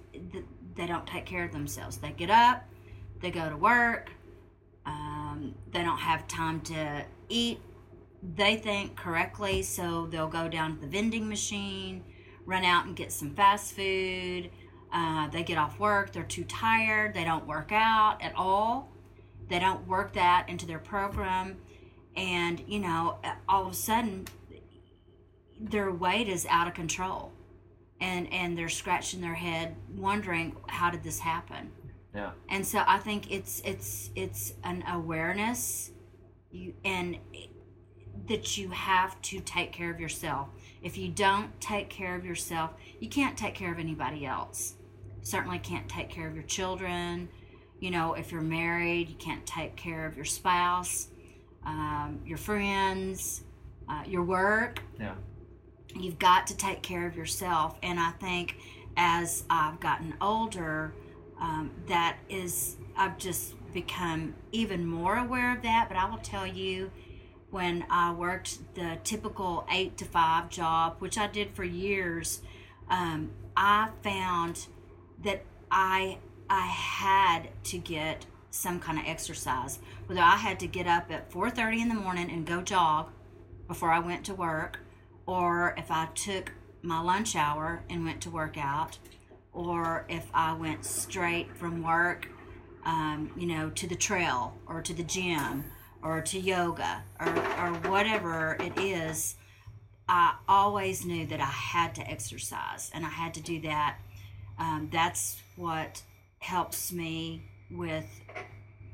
they 0.75 0.85
don't 0.87 1.07
take 1.07 1.25
care 1.25 1.43
of 1.43 1.51
themselves. 1.51 1.97
They 1.97 2.11
get 2.11 2.29
up, 2.29 2.63
they 3.19 3.31
go 3.31 3.49
to 3.49 3.57
work, 3.57 4.11
um, 5.37 5.55
they 5.71 5.83
don't 5.83 5.99
have 5.99 6.27
time 6.27 6.61
to 6.61 7.05
eat. 7.29 7.59
They 8.35 8.55
think 8.57 8.95
correctly, 8.95 9.61
so 9.61 10.07
they'll 10.07 10.27
go 10.27 10.47
down 10.47 10.75
to 10.75 10.81
the 10.81 10.87
vending 10.87 11.29
machine, 11.29 12.03
run 12.45 12.63
out 12.63 12.85
and 12.85 12.95
get 12.95 13.11
some 13.11 13.33
fast 13.35 13.73
food. 13.73 14.49
Uh, 14.91 15.27
they 15.29 15.43
get 15.43 15.57
off 15.57 15.79
work, 15.79 16.13
they're 16.13 16.23
too 16.23 16.45
tired, 16.45 17.13
they 17.13 17.23
don't 17.23 17.45
work 17.45 17.71
out 17.71 18.17
at 18.21 18.33
all. 18.35 18.89
They 19.49 19.59
don't 19.59 19.87
work 19.87 20.13
that 20.13 20.47
into 20.49 20.65
their 20.65 20.79
program, 20.79 21.57
and 22.15 22.61
you 22.67 22.79
know, 22.79 23.17
all 23.47 23.65
of 23.65 23.71
a 23.71 23.75
sudden, 23.75 24.27
their 25.59 25.91
weight 25.91 26.27
is 26.27 26.45
out 26.49 26.67
of 26.67 26.73
control 26.73 27.31
and 27.99 28.31
and 28.31 28.57
they're 28.57 28.69
scratching 28.69 29.21
their 29.21 29.33
head 29.33 29.75
wondering 29.95 30.55
how 30.67 30.89
did 30.89 31.03
this 31.03 31.19
happen 31.19 31.71
Yeah. 32.15 32.31
and 32.49 32.65
so 32.65 32.83
i 32.87 32.97
think 32.97 33.31
it's 33.31 33.61
it's 33.63 34.09
it's 34.15 34.53
an 34.63 34.83
awareness 34.87 35.91
you 36.51 36.73
and 36.83 37.17
that 38.27 38.57
you 38.57 38.69
have 38.69 39.21
to 39.21 39.39
take 39.39 39.71
care 39.71 39.91
of 39.91 39.99
yourself. 39.99 40.49
If 40.81 40.97
you 40.97 41.09
don't 41.09 41.59
take 41.61 41.89
care 41.89 42.15
of 42.15 42.25
yourself 42.25 42.71
you 42.99 43.09
can't 43.09 43.37
take 43.37 43.53
care 43.55 43.71
of 43.71 43.79
anybody 43.79 44.25
else. 44.25 44.75
Certainly 45.21 45.59
can't 45.59 45.87
take 45.89 46.09
care 46.09 46.27
of 46.27 46.33
your 46.35 46.43
children. 46.43 47.29
You 47.79 47.91
know 47.91 48.13
if 48.13 48.31
you're 48.31 48.41
married 48.41 49.09
you 49.09 49.15
can't 49.15 49.45
take 49.45 49.75
care 49.75 50.05
of 50.05 50.15
your 50.15 50.25
spouse 50.25 51.09
um, 51.65 52.19
your 52.25 52.37
friends 52.37 53.43
uh, 53.89 54.03
your 54.05 54.23
work. 54.23 54.81
Yeah. 54.99 55.15
you've 55.95 56.19
got 56.19 56.47
to 56.47 56.57
take 56.57 56.81
care 56.81 57.05
of 57.07 57.15
yourself. 57.15 57.77
And 57.83 57.99
i 57.99 58.11
think 58.11 58.55
as 58.97 59.43
i've 59.49 59.79
gotten 59.79 60.15
older 60.21 60.93
um, 61.39 61.71
that 61.87 62.17
is 62.29 62.77
i've 62.95 63.17
just 63.17 63.53
become 63.73 64.33
even 64.51 64.85
more 64.85 65.17
aware 65.17 65.55
of 65.55 65.61
that 65.61 65.87
but 65.87 65.97
i 65.97 66.09
will 66.09 66.17
tell 66.19 66.47
you 66.47 66.91
when 67.51 67.85
i 67.89 68.11
worked 68.11 68.59
the 68.75 68.97
typical 69.03 69.65
eight 69.71 69.97
to 69.97 70.05
five 70.05 70.49
job 70.49 70.95
which 70.99 71.17
i 71.17 71.27
did 71.27 71.49
for 71.55 71.63
years 71.63 72.41
um, 72.89 73.29
i 73.55 73.89
found 74.03 74.67
that 75.23 75.43
i 75.71 76.17
i 76.49 76.65
had 76.65 77.49
to 77.63 77.77
get 77.77 78.25
some 78.49 78.79
kind 78.79 78.97
of 78.97 79.05
exercise. 79.05 79.77
Whether 80.07 80.21
i 80.21 80.37
had 80.37 80.59
to 80.61 80.67
get 80.67 80.87
up 80.87 81.11
at 81.11 81.29
4.30 81.29 81.81
in 81.81 81.89
the 81.89 81.95
morning 81.95 82.31
and 82.31 82.45
go 82.45 82.61
jog 82.61 83.09
before 83.67 83.91
i 83.91 83.99
went 83.99 84.25
to 84.25 84.33
work 84.33 84.79
or 85.27 85.75
if 85.77 85.91
I 85.91 86.07
took 86.15 86.53
my 86.81 86.99
lunch 87.01 87.35
hour 87.35 87.83
and 87.89 88.05
went 88.05 88.21
to 88.21 88.29
work 88.31 88.57
out, 88.57 88.97
or 89.57 90.05
if 90.07 90.29
I 90.35 90.53
went 90.53 90.85
straight 90.85 91.57
from 91.57 91.81
work, 91.81 92.29
um, 92.85 93.31
you 93.35 93.47
know, 93.47 93.71
to 93.71 93.87
the 93.87 93.95
trail 93.95 94.55
or 94.67 94.83
to 94.83 94.93
the 94.93 95.03
gym 95.03 95.65
or 96.03 96.21
to 96.21 96.39
yoga 96.39 97.03
or, 97.19 97.27
or 97.27 97.73
whatever 97.89 98.55
it 98.59 98.77
is, 98.77 99.35
I 100.07 100.35
always 100.47 101.05
knew 101.05 101.25
that 101.25 101.41
I 101.41 101.45
had 101.45 101.95
to 101.95 102.07
exercise 102.07 102.91
and 102.93 103.03
I 103.03 103.09
had 103.09 103.33
to 103.33 103.41
do 103.41 103.59
that. 103.61 103.97
Um, 104.59 104.89
that's 104.91 105.41
what 105.55 106.03
helps 106.37 106.93
me 106.93 107.41
with 107.71 108.05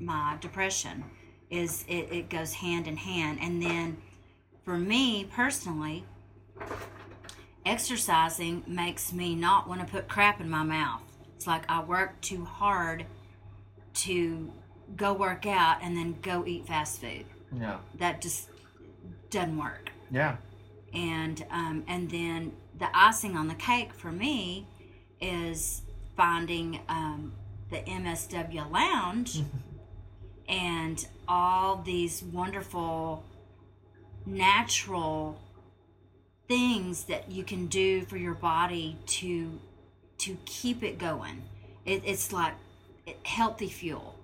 my 0.00 0.38
depression 0.40 1.04
is 1.50 1.84
it, 1.88 2.08
it 2.10 2.30
goes 2.30 2.54
hand 2.54 2.88
in 2.88 2.96
hand 2.96 3.38
and 3.40 3.62
then 3.62 3.98
for 4.64 4.78
me 4.78 5.28
personally 5.30 6.04
exercising 7.66 8.62
makes 8.66 9.12
me 9.12 9.34
not 9.34 9.68
want 9.68 9.80
to 9.80 9.86
put 9.86 10.08
crap 10.08 10.40
in 10.40 10.48
my 10.48 10.62
mouth. 10.62 11.02
It's 11.36 11.46
like 11.46 11.64
I 11.68 11.82
work 11.82 12.20
too 12.20 12.44
hard 12.44 13.06
to 13.94 14.52
go 14.96 15.12
work 15.12 15.46
out 15.46 15.78
and 15.82 15.96
then 15.96 16.16
go 16.22 16.44
eat 16.46 16.66
fast 16.66 17.00
food. 17.00 17.24
Yeah. 17.58 17.78
That 17.98 18.20
just 18.20 18.48
doesn't 19.30 19.56
work. 19.58 19.90
Yeah. 20.10 20.36
And 20.92 21.44
um, 21.50 21.84
and 21.88 22.10
then 22.10 22.52
the 22.78 22.88
icing 22.94 23.36
on 23.36 23.48
the 23.48 23.54
cake 23.54 23.92
for 23.92 24.12
me 24.12 24.66
is 25.20 25.82
finding 26.16 26.80
um, 26.88 27.32
the 27.70 27.78
MSW 27.78 28.70
Lounge 28.70 29.42
and 30.48 31.06
all 31.26 31.76
these 31.76 32.22
wonderful 32.22 33.24
natural 34.26 35.40
things 36.48 37.04
that 37.04 37.30
you 37.30 37.44
can 37.44 37.66
do 37.66 38.04
for 38.04 38.16
your 38.16 38.34
body 38.34 38.96
to 39.06 39.58
to 40.18 40.36
keep 40.44 40.82
it 40.82 40.98
going. 40.98 41.42
It, 41.84 42.02
it's 42.04 42.32
like 42.32 42.54
healthy 43.24 43.68
fuel. 43.68 44.18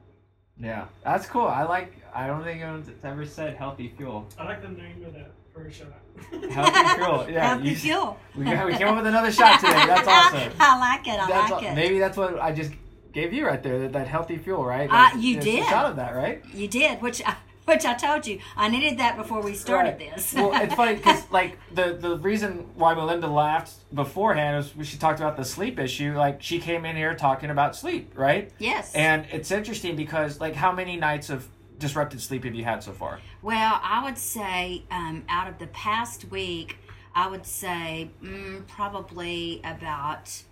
Yeah. 0.58 0.86
That's 1.04 1.26
cool. 1.26 1.46
I 1.46 1.64
like. 1.64 1.94
I 2.14 2.26
don't 2.26 2.42
think 2.42 2.60
anyone's 2.60 2.88
ever 3.04 3.24
said 3.24 3.56
healthy 3.56 3.92
fuel. 3.96 4.26
I 4.38 4.44
like 4.44 4.62
the 4.62 4.68
name 4.68 5.04
of 5.06 5.14
that 5.14 5.30
first 5.54 5.78
shot. 5.78 5.88
Healthy 6.50 6.94
fuel. 6.96 7.30
Yeah. 7.30 7.46
healthy 7.48 7.68
you- 7.70 7.76
fuel. 7.76 8.18
We, 8.36 8.44
we 8.44 8.76
came 8.76 8.88
up 8.88 8.96
with 8.96 9.06
another 9.06 9.30
shot 9.32 9.60
today. 9.60 9.72
That's 9.86 10.08
awesome. 10.08 10.52
I 10.58 10.78
like 10.78 11.06
it. 11.06 11.20
I 11.20 11.26
That's 11.28 11.50
like 11.50 11.62
aw- 11.62 11.66
it. 11.66 11.74
Maybe 11.74 11.98
that's 11.98 12.16
what 12.16 12.38
I 12.40 12.52
just 12.52 12.72
gave 13.12 13.32
you 13.32 13.46
right 13.46 13.62
there. 13.62 13.78
That, 13.80 13.92
that 13.92 14.06
healthy 14.08 14.36
fuel, 14.38 14.64
right? 14.64 14.88
Uh, 14.90 15.16
you 15.18 15.40
did. 15.40 15.62
A 15.62 15.66
shot 15.66 15.86
of 15.86 15.96
that, 15.96 16.14
right? 16.14 16.42
You 16.52 16.68
did, 16.68 17.00
which 17.00 17.22
I, 17.24 17.36
which 17.70 17.84
I 17.84 17.94
told 17.94 18.26
you 18.26 18.40
I 18.56 18.68
needed 18.68 18.98
that 18.98 19.16
before 19.16 19.40
we 19.42 19.54
started 19.54 19.90
Right. 19.98 20.14
this. 20.14 20.34
well, 20.34 20.52
it's 20.60 20.74
funny 20.74 20.96
because 20.96 21.30
like 21.30 21.56
the 21.72 21.94
the 21.98 22.18
reason 22.18 22.66
why 22.74 22.94
Melinda 22.94 23.28
laughed 23.28 23.72
beforehand 23.94 24.58
is 24.64 24.74
when 24.76 24.84
she 24.84 24.98
talked 24.98 25.20
about 25.20 25.36
the 25.36 25.44
sleep 25.44 25.78
issue. 25.78 26.14
Like 26.16 26.42
she 26.42 26.58
came 26.58 26.84
in 26.84 26.96
here 26.96 27.14
talking 27.14 27.50
about 27.50 27.76
sleep, 27.76 28.12
right? 28.16 28.50
yes. 28.58 28.94
And 28.94 29.26
it's 29.32 29.50
interesting 29.50 29.96
because 29.96 30.40
like 30.40 30.54
how 30.54 30.72
many 30.72 30.96
nights 30.96 31.30
of 31.30 31.48
disrupted 31.78 32.20
sleep 32.20 32.44
have 32.44 32.54
you 32.54 32.64
had 32.64 32.82
so 32.82 32.92
far? 32.92 33.20
Well, 33.40 33.80
I 33.82 34.04
would 34.04 34.18
say 34.18 34.84
um, 34.90 35.24
out 35.28 35.48
of 35.48 35.58
the 35.58 35.68
past 35.68 36.30
week, 36.30 36.76
I 37.14 37.26
would 37.28 37.46
say 37.46 38.10
mm, 38.22 38.66
probably 38.66 39.60
about 39.64 40.42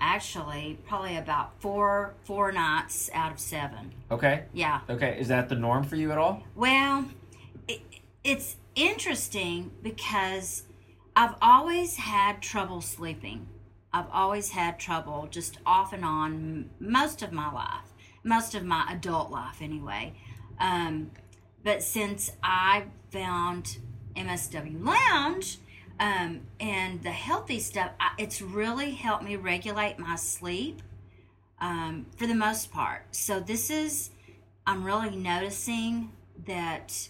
actually 0.00 0.78
probably 0.86 1.16
about 1.16 1.60
four 1.60 2.14
four 2.24 2.52
nights 2.52 3.10
out 3.12 3.32
of 3.32 3.38
seven. 3.38 3.92
Okay. 4.10 4.44
Yeah. 4.52 4.80
Okay. 4.88 5.18
Is 5.18 5.28
that 5.28 5.48
the 5.48 5.54
norm 5.54 5.84
for 5.84 5.96
you 5.96 6.12
at 6.12 6.18
all? 6.18 6.42
Well, 6.54 7.06
it, 7.66 7.80
it's 8.24 8.56
interesting 8.74 9.72
because 9.82 10.64
I've 11.16 11.34
always 11.42 11.96
had 11.96 12.40
trouble 12.40 12.80
sleeping. 12.80 13.48
I've 13.92 14.08
always 14.12 14.50
had 14.50 14.78
trouble 14.78 15.28
just 15.30 15.58
off 15.64 15.92
and 15.92 16.04
on 16.04 16.70
most 16.78 17.22
of 17.22 17.32
my 17.32 17.50
life, 17.50 17.94
most 18.22 18.54
of 18.54 18.64
my 18.64 18.86
adult 18.90 19.30
life 19.30 19.60
anyway. 19.60 20.14
Um, 20.60 21.10
but 21.64 21.82
since 21.82 22.30
I 22.42 22.84
found 23.10 23.78
MSW 24.14 24.84
Lounge 24.84 25.58
um, 26.00 26.40
and 26.60 27.02
the 27.02 27.10
healthy 27.10 27.60
stuff, 27.60 27.90
I, 27.98 28.10
it's 28.18 28.40
really 28.40 28.92
helped 28.92 29.24
me 29.24 29.36
regulate 29.36 29.98
my 29.98 30.16
sleep 30.16 30.82
um, 31.60 32.06
for 32.16 32.26
the 32.26 32.34
most 32.34 32.70
part. 32.70 33.02
So 33.10 33.40
this 33.40 33.70
is, 33.70 34.10
I'm 34.66 34.84
really 34.84 35.16
noticing 35.16 36.12
that 36.46 37.08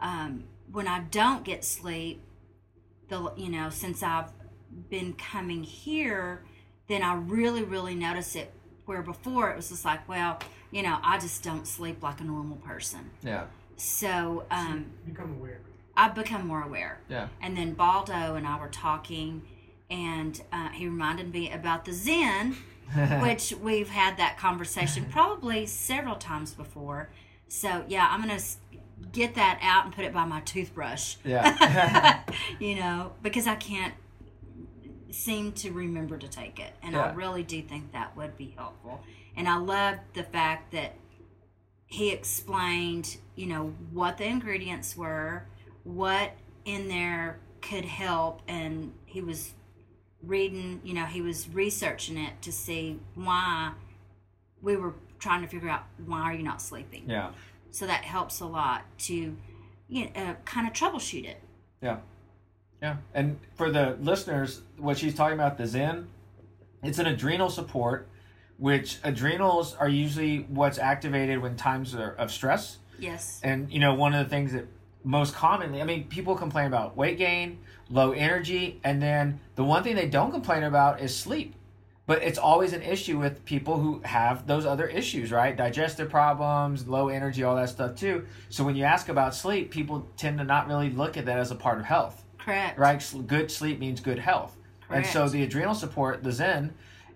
um, 0.00 0.44
when 0.70 0.86
I 0.86 1.00
don't 1.10 1.44
get 1.44 1.64
sleep, 1.64 2.22
the 3.08 3.32
you 3.36 3.48
know 3.48 3.70
since 3.70 4.02
I've 4.02 4.30
been 4.90 5.14
coming 5.14 5.62
here, 5.62 6.44
then 6.88 7.02
I 7.02 7.14
really 7.14 7.64
really 7.64 7.94
notice 7.94 8.36
it. 8.36 8.52
Where 8.84 9.02
before 9.02 9.50
it 9.50 9.56
was 9.56 9.68
just 9.68 9.84
like, 9.84 10.08
well, 10.08 10.38
you 10.70 10.82
know, 10.82 10.98
I 11.02 11.18
just 11.18 11.42
don't 11.42 11.66
sleep 11.66 12.02
like 12.02 12.20
a 12.20 12.24
normal 12.24 12.56
person. 12.58 13.10
Yeah. 13.22 13.44
So 13.76 14.44
um, 14.50 14.86
Become 15.06 15.34
aware. 15.38 15.60
I've 15.98 16.14
become 16.14 16.46
more 16.46 16.62
aware. 16.62 17.00
Yeah. 17.10 17.28
And 17.42 17.56
then 17.56 17.74
Baldo 17.74 18.36
and 18.36 18.46
I 18.46 18.58
were 18.58 18.68
talking, 18.68 19.42
and 19.90 20.40
uh, 20.52 20.68
he 20.68 20.86
reminded 20.86 21.32
me 21.32 21.50
about 21.50 21.84
the 21.84 21.92
Zen, 21.92 22.56
which 23.20 23.52
we've 23.60 23.90
had 23.90 24.16
that 24.16 24.38
conversation 24.38 25.06
probably 25.10 25.66
several 25.66 26.14
times 26.14 26.52
before. 26.52 27.10
So 27.48 27.84
yeah, 27.88 28.08
I'm 28.10 28.20
gonna 28.20 28.40
get 29.12 29.34
that 29.34 29.58
out 29.60 29.86
and 29.86 29.94
put 29.94 30.04
it 30.04 30.12
by 30.12 30.24
my 30.24 30.40
toothbrush. 30.40 31.16
Yeah. 31.24 32.22
you 32.60 32.76
know, 32.76 33.12
because 33.20 33.48
I 33.48 33.56
can't 33.56 33.94
seem 35.10 35.50
to 35.52 35.72
remember 35.72 36.16
to 36.16 36.28
take 36.28 36.60
it. 36.60 36.72
And 36.82 36.92
Yeah. 36.94 37.06
I 37.06 37.12
really 37.14 37.42
do 37.42 37.60
think 37.60 37.92
that 37.92 38.16
would 38.16 38.36
be 38.36 38.54
helpful. 38.56 39.00
And 39.36 39.48
I 39.48 39.56
love 39.56 39.96
the 40.14 40.22
fact 40.22 40.72
that 40.72 40.94
he 41.86 42.10
explained, 42.10 43.16
you 43.34 43.46
know, 43.46 43.74
what 43.92 44.18
the 44.18 44.26
ingredients 44.26 44.96
were, 44.96 45.46
what 45.88 46.32
in 46.66 46.88
there 46.88 47.38
could 47.62 47.86
help, 47.86 48.42
and 48.46 48.92
he 49.06 49.22
was 49.22 49.54
reading, 50.22 50.80
you 50.84 50.92
know, 50.92 51.06
he 51.06 51.22
was 51.22 51.48
researching 51.48 52.18
it 52.18 52.42
to 52.42 52.52
see 52.52 53.00
why 53.14 53.72
we 54.60 54.76
were 54.76 54.94
trying 55.18 55.40
to 55.40 55.48
figure 55.48 55.68
out 55.68 55.84
why 56.04 56.22
are 56.22 56.34
you 56.34 56.42
not 56.42 56.60
sleeping. 56.60 57.04
Yeah. 57.08 57.30
So 57.70 57.86
that 57.86 58.04
helps 58.04 58.40
a 58.40 58.46
lot 58.46 58.82
to, 58.98 59.36
you 59.88 60.04
know, 60.04 60.10
uh, 60.14 60.34
kind 60.44 60.66
of 60.66 60.74
troubleshoot 60.74 61.24
it. 61.24 61.40
Yeah. 61.80 61.98
Yeah. 62.82 62.96
And 63.14 63.38
for 63.54 63.70
the 63.70 63.96
listeners, 64.00 64.60
what 64.76 64.98
she's 64.98 65.14
talking 65.14 65.34
about, 65.34 65.56
the 65.56 65.66
Zen, 65.66 66.08
it's 66.82 66.98
an 66.98 67.06
adrenal 67.06 67.48
support, 67.48 68.08
which 68.58 68.98
adrenals 69.04 69.74
are 69.74 69.88
usually 69.88 70.40
what's 70.48 70.78
activated 70.78 71.40
when 71.40 71.56
times 71.56 71.94
are 71.94 72.10
of 72.12 72.30
stress. 72.30 72.78
Yes. 72.98 73.40
And, 73.42 73.72
you 73.72 73.80
know, 73.80 73.94
one 73.94 74.14
of 74.14 74.24
the 74.24 74.30
things 74.30 74.52
that 74.52 74.66
most 75.04 75.34
commonly, 75.34 75.80
I 75.80 75.84
mean, 75.84 76.04
people 76.04 76.34
complain 76.34 76.66
about 76.66 76.96
weight 76.96 77.18
gain, 77.18 77.58
low 77.90 78.12
energy, 78.12 78.80
and 78.84 79.00
then 79.00 79.40
the 79.54 79.64
one 79.64 79.82
thing 79.82 79.96
they 79.96 80.08
don't 80.08 80.30
complain 80.30 80.62
about 80.64 81.00
is 81.00 81.14
sleep. 81.14 81.54
But 82.06 82.22
it's 82.22 82.38
always 82.38 82.72
an 82.72 82.80
issue 82.82 83.18
with 83.18 83.44
people 83.44 83.78
who 83.78 84.00
have 84.02 84.46
those 84.46 84.64
other 84.64 84.86
issues, 84.86 85.30
right? 85.30 85.54
Digestive 85.54 86.08
problems, 86.08 86.88
low 86.88 87.08
energy, 87.08 87.42
all 87.42 87.56
that 87.56 87.68
stuff 87.68 87.96
too. 87.96 88.26
So 88.48 88.64
when 88.64 88.76
you 88.76 88.84
ask 88.84 89.10
about 89.10 89.34
sleep, 89.34 89.70
people 89.70 90.08
tend 90.16 90.38
to 90.38 90.44
not 90.44 90.68
really 90.68 90.88
look 90.88 91.18
at 91.18 91.26
that 91.26 91.38
as 91.38 91.50
a 91.50 91.54
part 91.54 91.78
of 91.78 91.84
health 91.84 92.24
Correct. 92.38 92.78
right? 92.78 93.14
Good 93.26 93.50
sleep 93.50 93.78
means 93.78 94.00
good 94.00 94.18
health. 94.18 94.56
Correct. 94.88 95.04
And 95.04 95.12
so 95.12 95.28
the 95.28 95.42
adrenal 95.42 95.74
support, 95.74 96.22
the 96.22 96.32
Zen, 96.32 96.72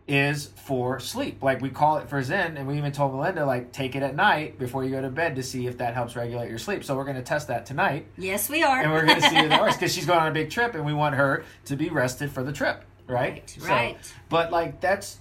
is 0.08 0.46
for 0.64 0.98
sleep. 0.98 1.42
Like 1.42 1.60
we 1.60 1.70
call 1.70 1.98
it 1.98 2.08
for 2.08 2.22
Zen, 2.22 2.56
and 2.56 2.66
we 2.66 2.76
even 2.76 2.92
told 2.92 3.14
Melinda, 3.14 3.46
like, 3.46 3.72
take 3.72 3.94
it 3.94 4.02
at 4.02 4.14
night 4.16 4.58
before 4.58 4.84
you 4.84 4.90
go 4.90 5.00
to 5.00 5.08
bed 5.08 5.36
to 5.36 5.42
see 5.42 5.66
if 5.66 5.78
that 5.78 5.94
helps 5.94 6.16
regulate 6.16 6.48
your 6.50 6.58
sleep. 6.58 6.82
So 6.84 6.96
we're 6.96 7.04
going 7.04 7.16
to 7.16 7.22
test 7.22 7.48
that 7.48 7.66
tonight, 7.66 8.06
Yes, 8.18 8.48
we 8.50 8.62
are. 8.64 8.80
and 8.82 8.90
we're 8.92 9.06
going 9.06 9.20
to 9.20 9.28
see 9.28 9.36
if 9.36 9.48
that 9.48 9.60
works 9.60 9.76
because 9.78 9.94
she's 9.94 10.06
going 10.06 10.18
on 10.18 10.28
a 10.28 10.32
big 10.32 10.50
trip, 10.50 10.74
and 10.74 10.84
we 10.84 10.92
want 10.92 11.14
her 11.14 11.44
to 11.66 11.76
be 11.76 11.88
rested 11.88 12.30
for 12.32 12.42
the 12.42 12.52
trip, 12.52 12.84
right? 13.06 13.32
Right, 13.32 13.50
So- 13.50 13.66
right. 13.68 13.96
But 14.28 14.50
like 14.50 14.80
that's 14.80 15.18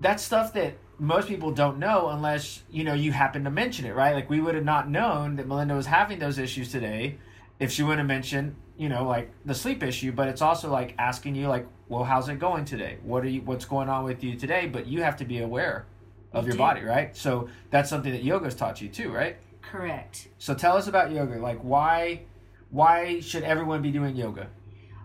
that's 0.00 0.22
stuff 0.22 0.54
that 0.54 0.74
most 0.98 1.28
people 1.28 1.50
don't 1.52 1.78
know 1.78 2.08
unless 2.08 2.62
you 2.70 2.84
know 2.84 2.94
you 2.94 3.12
happen 3.12 3.44
to 3.44 3.50
mention 3.50 3.84
it, 3.86 3.94
right? 3.94 4.14
Like 4.14 4.28
we 4.28 4.40
would 4.40 4.54
have 4.54 4.64
not 4.64 4.90
known 4.90 5.36
that 5.36 5.46
Melinda 5.46 5.74
was 5.74 5.86
having 5.86 6.18
those 6.18 6.36
issues 6.38 6.72
today 6.72 7.16
if 7.58 7.70
she 7.70 7.82
wouldn't 7.82 8.00
have 8.00 8.06
mentioned, 8.08 8.56
you 8.76 8.88
know, 8.88 9.04
like 9.06 9.30
the 9.44 9.54
sleep 9.54 9.82
issue. 9.82 10.10
But 10.12 10.28
it's 10.28 10.42
also 10.42 10.70
like 10.70 10.94
asking 10.98 11.34
you, 11.36 11.46
like, 11.48 11.66
well, 11.90 12.04
how's 12.04 12.28
it 12.28 12.38
going 12.38 12.64
today? 12.64 12.98
What 13.02 13.24
are 13.24 13.28
you? 13.28 13.42
What's 13.42 13.64
going 13.64 13.88
on 13.88 14.04
with 14.04 14.22
you 14.22 14.36
today? 14.36 14.66
But 14.68 14.86
you 14.86 15.02
have 15.02 15.16
to 15.16 15.24
be 15.24 15.40
aware 15.40 15.86
of 16.32 16.44
You 16.44 16.50
your 16.50 16.52
do. 16.52 16.58
body, 16.58 16.82
right? 16.82 17.14
So 17.16 17.48
that's 17.70 17.90
something 17.90 18.12
that 18.12 18.22
yoga's 18.22 18.54
taught 18.54 18.80
you 18.80 18.88
too, 18.88 19.10
right? 19.12 19.36
Correct. 19.60 20.28
So 20.38 20.54
tell 20.54 20.76
us 20.76 20.86
about 20.86 21.10
yoga. 21.10 21.38
Like, 21.38 21.58
why 21.60 22.22
why 22.70 23.18
should 23.20 23.42
everyone 23.42 23.82
be 23.82 23.90
doing 23.90 24.14
yoga? 24.14 24.46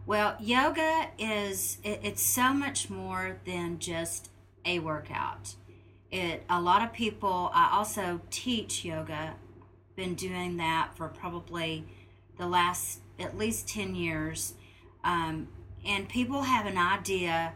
Well, 0.05 0.35
yoga 0.39 1.07
is 1.17 1.79
it, 1.83 2.01
it's 2.03 2.21
so 2.21 2.53
much 2.53 2.91
more 2.91 3.37
than 3.45 3.79
just 3.79 4.29
a 4.63 4.77
workout. 4.77 5.55
It 6.11 6.43
a 6.47 6.61
lot 6.61 6.83
of 6.83 6.93
people. 6.93 7.49
I 7.51 7.71
also 7.73 8.21
teach 8.29 8.85
yoga. 8.85 9.33
Been 9.95 10.13
doing 10.13 10.57
that 10.57 10.91
for 10.95 11.07
probably 11.07 11.85
the 12.37 12.45
last 12.45 12.99
at 13.17 13.37
least 13.37 13.67
ten 13.67 13.95
years, 13.95 14.53
um, 15.03 15.47
and 15.85 16.09
people 16.09 16.43
have 16.43 16.65
an 16.65 16.77
idea 16.77 17.53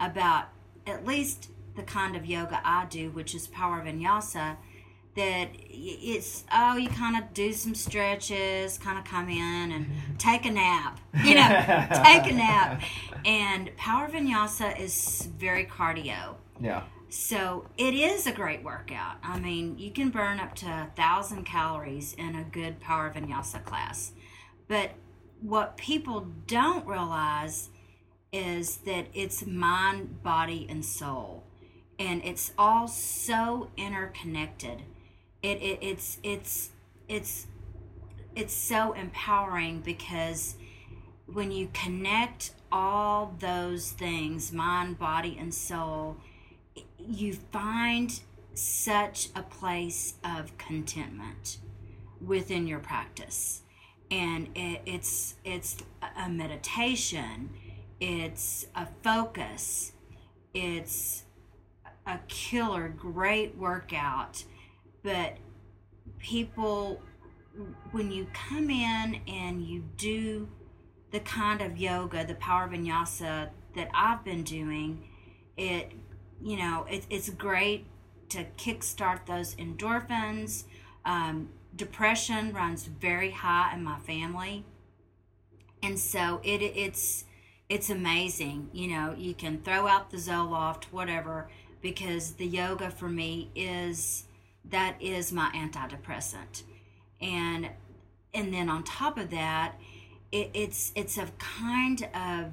about 0.00 0.46
at 0.86 1.04
least 1.04 1.50
the 1.76 1.82
kind 1.82 2.16
of 2.16 2.26
yoga 2.26 2.60
I 2.64 2.86
do, 2.86 3.10
which 3.10 3.34
is 3.34 3.46
power 3.46 3.82
vinyasa. 3.84 4.56
That 5.14 5.48
it's 5.52 6.44
oh 6.50 6.76
you 6.76 6.88
kind 6.88 7.22
of 7.22 7.34
do 7.34 7.52
some 7.52 7.74
stretches, 7.74 8.78
kind 8.78 8.98
of 8.98 9.04
come 9.04 9.28
in 9.28 9.72
and 9.72 9.86
take 10.18 10.46
a 10.46 10.50
nap, 10.50 11.00
you 11.22 11.34
know, 11.34 11.48
take 12.04 12.30
a 12.30 12.34
nap. 12.34 12.80
And 13.24 13.76
power 13.76 14.08
vinyasa 14.08 14.80
is 14.80 15.28
very 15.36 15.66
cardio. 15.66 16.36
Yeah. 16.60 16.84
So 17.10 17.66
it 17.76 17.92
is 17.92 18.26
a 18.26 18.32
great 18.32 18.64
workout. 18.64 19.16
I 19.22 19.38
mean, 19.38 19.78
you 19.78 19.90
can 19.90 20.08
burn 20.08 20.40
up 20.40 20.54
to 20.56 20.66
a 20.66 20.90
thousand 20.96 21.44
calories 21.44 22.14
in 22.14 22.34
a 22.34 22.44
good 22.44 22.80
power 22.80 23.12
vinyasa 23.14 23.62
class. 23.66 24.12
But 24.66 24.92
what 25.42 25.76
people 25.76 26.28
don't 26.46 26.86
realize 26.86 27.68
is 28.32 28.78
that 28.78 29.06
it's 29.12 29.46
mind, 29.46 30.22
body, 30.22 30.66
and 30.68 30.84
soul. 30.84 31.44
And 31.98 32.24
it's 32.24 32.52
all 32.58 32.88
so 32.88 33.70
interconnected. 33.76 34.82
It, 35.42 35.60
it 35.62 35.78
it's 35.82 36.18
it's 36.22 36.70
it's 37.08 37.46
it's 38.34 38.54
so 38.54 38.92
empowering 38.92 39.80
because 39.80 40.56
when 41.26 41.50
you 41.50 41.68
connect 41.72 42.52
all 42.70 43.34
those 43.38 43.92
things 43.92 44.52
mind 44.52 44.98
body 44.98 45.36
and 45.38 45.52
soul 45.52 46.16
you 46.98 47.34
find 47.34 48.20
such 48.54 49.28
a 49.36 49.42
place 49.42 50.14
of 50.24 50.56
contentment 50.58 51.58
within 52.24 52.66
your 52.66 52.78
practice 52.78 53.62
and 54.10 54.48
it, 54.54 54.80
it's 54.86 55.34
it's 55.44 55.76
a 56.16 56.28
meditation 56.28 57.50
it's 58.02 58.66
a 58.74 58.86
focus. 59.02 59.92
It's 60.54 61.24
a 62.06 62.18
killer 62.28 62.88
great 62.88 63.56
workout. 63.56 64.44
But 65.02 65.36
people 66.18 67.00
when 67.90 68.10
you 68.10 68.26
come 68.32 68.70
in 68.70 69.20
and 69.28 69.62
you 69.62 69.84
do 69.96 70.48
the 71.10 71.20
kind 71.20 71.60
of 71.60 71.76
yoga 71.76 72.24
the 72.24 72.34
power 72.36 72.66
vinyasa 72.66 73.50
that 73.76 73.90
i've 73.94 74.24
been 74.24 74.42
doing 74.42 75.06
it 75.58 75.92
you 76.40 76.56
know 76.56 76.86
it, 76.88 77.04
it's 77.10 77.28
great 77.28 77.84
to 78.32 78.46
kickstart 78.56 79.26
those 79.26 79.54
endorphins. 79.56 80.64
Um, 81.04 81.50
depression 81.76 82.54
runs 82.54 82.86
very 82.86 83.30
high 83.30 83.74
in 83.74 83.84
my 83.84 83.98
family. 83.98 84.64
And 85.82 85.98
so 85.98 86.40
it 86.42 86.62
it's 86.62 87.24
it's 87.72 87.88
amazing 87.90 88.68
you 88.72 88.88
know 88.88 89.14
you 89.16 89.34
can 89.34 89.58
throw 89.62 89.86
out 89.86 90.10
the 90.10 90.16
zoloft 90.16 90.84
whatever 90.84 91.48
because 91.82 92.32
the 92.34 92.46
yoga 92.46 92.90
for 92.90 93.08
me 93.08 93.50
is 93.54 94.24
that 94.64 94.96
is 95.00 95.32
my 95.32 95.50
antidepressant. 95.54 96.62
And 97.20 97.70
and 98.32 98.54
then 98.54 98.70
on 98.70 98.84
top 98.84 99.18
of 99.18 99.30
that 99.30 99.74
it, 100.30 100.50
it's 100.54 100.92
it's 100.94 101.18
a 101.18 101.26
kind 101.38 102.08
of 102.14 102.52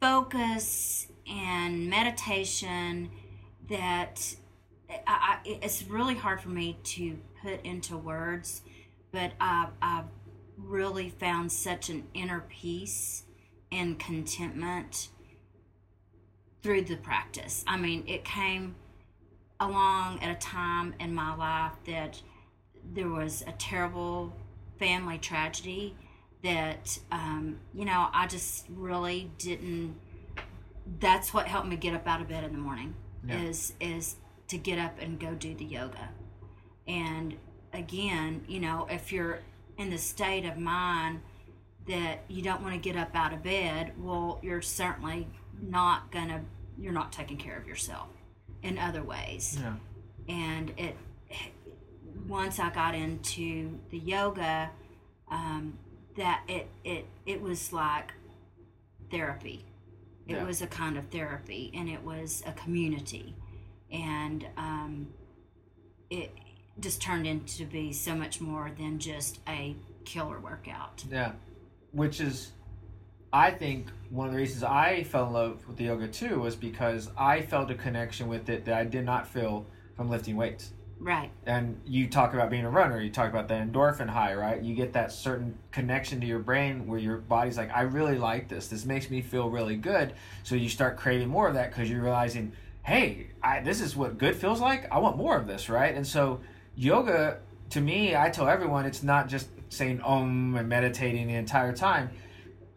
focus 0.00 1.06
and 1.26 1.88
meditation 1.88 3.10
that 3.70 4.34
I, 4.90 4.94
I, 5.06 5.38
it's 5.44 5.84
really 5.84 6.14
hard 6.14 6.42
for 6.42 6.50
me 6.50 6.76
to 6.84 7.18
put 7.42 7.64
into 7.64 7.96
words 7.96 8.62
but 9.10 9.32
I, 9.40 9.68
I've 9.80 10.04
really 10.58 11.08
found 11.08 11.50
such 11.50 11.88
an 11.88 12.04
inner 12.12 12.44
peace 12.48 13.23
and 13.74 13.98
contentment 13.98 15.08
through 16.62 16.82
the 16.82 16.96
practice 16.96 17.64
i 17.66 17.76
mean 17.76 18.04
it 18.06 18.24
came 18.24 18.74
along 19.60 20.18
at 20.22 20.30
a 20.30 20.38
time 20.40 20.94
in 21.00 21.14
my 21.14 21.34
life 21.34 21.72
that 21.86 22.20
there 22.92 23.08
was 23.08 23.42
a 23.46 23.52
terrible 23.52 24.32
family 24.78 25.18
tragedy 25.18 25.94
that 26.42 26.98
um, 27.12 27.58
you 27.74 27.84
know 27.84 28.08
i 28.12 28.26
just 28.26 28.66
really 28.70 29.30
didn't 29.38 29.94
that's 31.00 31.32
what 31.34 31.46
helped 31.46 31.66
me 31.68 31.76
get 31.76 31.94
up 31.94 32.06
out 32.06 32.20
of 32.20 32.28
bed 32.28 32.44
in 32.44 32.52
the 32.52 32.58
morning 32.58 32.94
Yeah. 33.26 33.42
is 33.42 33.72
is 33.80 34.16
to 34.48 34.58
get 34.58 34.78
up 34.78 34.98
and 35.00 35.18
go 35.18 35.34
do 35.34 35.54
the 35.54 35.64
yoga 35.64 36.10
and 36.86 37.36
again 37.72 38.44
you 38.46 38.60
know 38.60 38.86
if 38.90 39.10
you're 39.12 39.40
in 39.78 39.90
the 39.90 39.98
state 39.98 40.44
of 40.44 40.56
mind 40.58 41.20
that 41.86 42.20
you 42.28 42.42
don't 42.42 42.62
want 42.62 42.74
to 42.74 42.80
get 42.80 42.96
up 42.96 43.14
out 43.14 43.32
of 43.32 43.42
bed 43.42 43.92
well 43.98 44.38
you're 44.42 44.62
certainly 44.62 45.26
not 45.62 46.10
gonna 46.10 46.42
you're 46.78 46.92
not 46.92 47.12
taking 47.12 47.36
care 47.36 47.56
of 47.58 47.66
yourself 47.66 48.08
in 48.62 48.78
other 48.78 49.02
ways 49.02 49.58
Yeah. 49.60 49.74
and 50.28 50.72
it 50.78 50.96
once 52.28 52.58
I 52.58 52.70
got 52.70 52.94
into 52.94 53.78
the 53.90 53.98
yoga, 53.98 54.70
um, 55.28 55.76
that 56.16 56.42
it 56.48 56.68
it 56.84 57.06
it 57.26 57.42
was 57.42 57.72
like 57.72 58.12
therapy. 59.10 59.64
It 60.26 60.34
Yeah. 60.36 60.44
was 60.44 60.62
a 60.62 60.66
kind 60.66 60.96
of 60.96 61.08
therapy, 61.08 61.70
and 61.74 61.88
it 61.88 62.02
was 62.02 62.42
a 62.46 62.52
community, 62.52 63.34
and 63.90 64.46
um, 64.56 65.08
it 66.08 66.32
just 66.80 67.02
turned 67.02 67.26
into 67.26 67.66
be 67.66 67.92
so 67.92 68.14
much 68.14 68.40
more 68.40 68.70
than 68.76 68.98
just 68.98 69.40
a 69.48 69.76
killer 70.04 70.38
workout. 70.40 71.04
Yeah, 71.10 71.32
which 71.94 72.20
is 72.20 72.52
I 73.32 73.50
think 73.50 73.88
one 74.10 74.28
of 74.28 74.32
the 74.32 74.38
reasons 74.38 74.62
I 74.62 75.02
fell 75.02 75.26
in 75.26 75.32
love 75.32 75.66
with 75.66 75.76
the 75.76 75.84
yoga 75.84 76.06
too 76.06 76.40
was 76.40 76.54
because 76.54 77.10
I 77.16 77.42
felt 77.42 77.70
a 77.70 77.74
connection 77.74 78.28
with 78.28 78.48
it 78.48 78.64
that 78.66 78.74
I 78.74 78.84
did 78.84 79.04
not 79.04 79.26
feel 79.26 79.66
from 79.96 80.08
lifting 80.08 80.36
weights. 80.36 80.72
Right. 81.00 81.30
And 81.44 81.80
you 81.84 82.06
talk 82.06 82.32
about 82.32 82.48
being 82.48 82.64
a 82.64 82.70
runner, 82.70 83.00
you 83.00 83.10
talk 83.10 83.28
about 83.28 83.48
the 83.48 83.54
endorphin 83.54 84.08
high, 84.08 84.34
right? 84.34 84.62
You 84.62 84.74
get 84.74 84.92
that 84.92 85.12
certain 85.12 85.58
connection 85.72 86.20
to 86.20 86.26
your 86.26 86.38
brain 86.38 86.86
where 86.86 86.98
your 86.98 87.16
body's 87.16 87.56
like, 87.56 87.74
I 87.74 87.82
really 87.82 88.16
like 88.16 88.48
this. 88.48 88.68
This 88.68 88.84
makes 88.84 89.10
me 89.10 89.20
feel 89.20 89.50
really 89.50 89.76
good. 89.76 90.14
So 90.44 90.54
you 90.54 90.68
start 90.68 90.96
craving 90.96 91.28
more 91.28 91.48
of 91.48 91.54
that 91.54 91.70
because 91.70 91.90
you're 91.90 92.02
realizing, 92.02 92.52
hey, 92.84 93.28
I, 93.42 93.60
this 93.60 93.80
is 93.80 93.96
what 93.96 94.16
good 94.16 94.36
feels 94.36 94.60
like. 94.60 94.90
I 94.92 94.98
want 94.98 95.16
more 95.16 95.36
of 95.36 95.46
this, 95.46 95.68
right? 95.68 95.94
And 95.94 96.06
so 96.06 96.40
yoga, 96.76 97.38
to 97.70 97.80
me, 97.80 98.14
I 98.14 98.30
tell 98.30 98.48
everyone, 98.48 98.86
it's 98.86 99.02
not 99.02 99.28
just 99.28 99.48
saying 99.74 100.00
om 100.00 100.56
and 100.56 100.68
meditating 100.68 101.26
the 101.26 101.34
entire 101.34 101.74
time. 101.74 102.10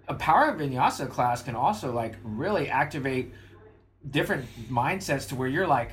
A 0.08 0.14
power 0.14 0.54
vinyasa 0.54 1.10
class 1.10 1.42
can 1.44 1.56
also 1.56 1.92
like 1.92 2.16
really 2.24 2.70
activate 2.70 3.34
different 4.10 4.46
mindsets 4.70 5.28
to 5.30 5.36
where 5.36 5.48
you're 5.48 5.68
like, 5.68 5.92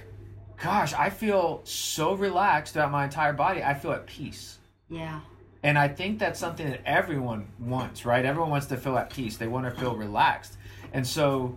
gosh, 0.62 0.94
I 0.94 1.10
feel 1.10 1.60
so 1.64 2.14
relaxed 2.14 2.74
throughout 2.74 2.90
my 2.90 3.04
entire 3.04 3.32
body. 3.32 3.62
I 3.62 3.74
feel 3.74 3.92
at 3.92 4.06
peace. 4.06 4.58
Yeah. 4.88 5.20
And 5.62 5.78
I 5.78 5.88
think 5.88 6.18
that's 6.18 6.38
something 6.38 6.68
that 6.68 6.82
everyone 6.84 7.48
wants, 7.58 8.04
right? 8.04 8.24
Everyone 8.24 8.50
wants 8.50 8.66
to 8.66 8.76
feel 8.76 8.98
at 8.98 9.10
peace. 9.10 9.36
They 9.36 9.48
want 9.48 9.64
to 9.64 9.80
feel 9.80 9.96
relaxed. 9.96 10.58
And 10.92 11.06
so 11.06 11.56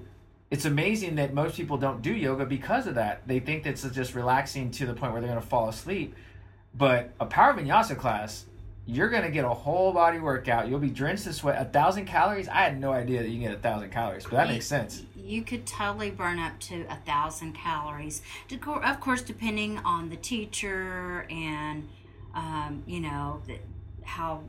it's 0.49 0.65
amazing 0.65 1.15
that 1.15 1.33
most 1.33 1.57
people 1.57 1.77
don't 1.77 2.01
do 2.01 2.13
yoga 2.13 2.45
because 2.45 2.87
of 2.87 2.95
that. 2.95 3.27
They 3.27 3.39
think 3.39 3.65
it's 3.65 3.83
just 3.89 4.15
relaxing 4.15 4.71
to 4.71 4.85
the 4.85 4.93
point 4.93 5.11
where 5.11 5.21
they're 5.21 5.29
going 5.29 5.41
to 5.41 5.47
fall 5.47 5.67
asleep. 5.67 6.15
But 6.73 7.11
a 7.19 7.25
power 7.25 7.53
vinyasa 7.53 7.97
class, 7.97 8.45
you're 8.87 9.09
going 9.09 9.23
to 9.23 9.29
get 9.29 9.43
a 9.45 9.49
whole 9.49 9.91
body 9.91 10.17
workout. 10.17 10.69
You'll 10.69 10.79
be 10.79 10.89
drenched 10.89 11.27
in 11.27 11.33
sweat. 11.33 11.61
A 11.61 11.65
thousand 11.65 12.05
calories? 12.05 12.47
I 12.47 12.61
had 12.61 12.79
no 12.79 12.93
idea 12.93 13.21
that 13.21 13.27
you 13.29 13.39
can 13.39 13.49
get 13.49 13.57
a 13.57 13.61
thousand 13.61 13.91
calories, 13.91 14.23
but 14.23 14.31
that 14.31 14.47
You- 14.47 14.53
makes 14.53 14.65
sense. 14.65 15.03
You 15.15 15.41
could 15.43 15.67
totally 15.67 16.09
burn 16.09 16.39
up 16.39 16.57
to 16.61 16.85
a 16.89 16.95
thousand 17.05 17.53
calories. 17.53 18.21
Of 18.49 18.99
course, 19.01 19.21
depending 19.21 19.77
on 19.79 20.09
the 20.09 20.15
teacher 20.15 21.27
and, 21.29 21.89
um, 22.33 22.83
you 22.87 23.01
know, 23.01 23.41
the, 23.45 23.59
how 24.05 24.43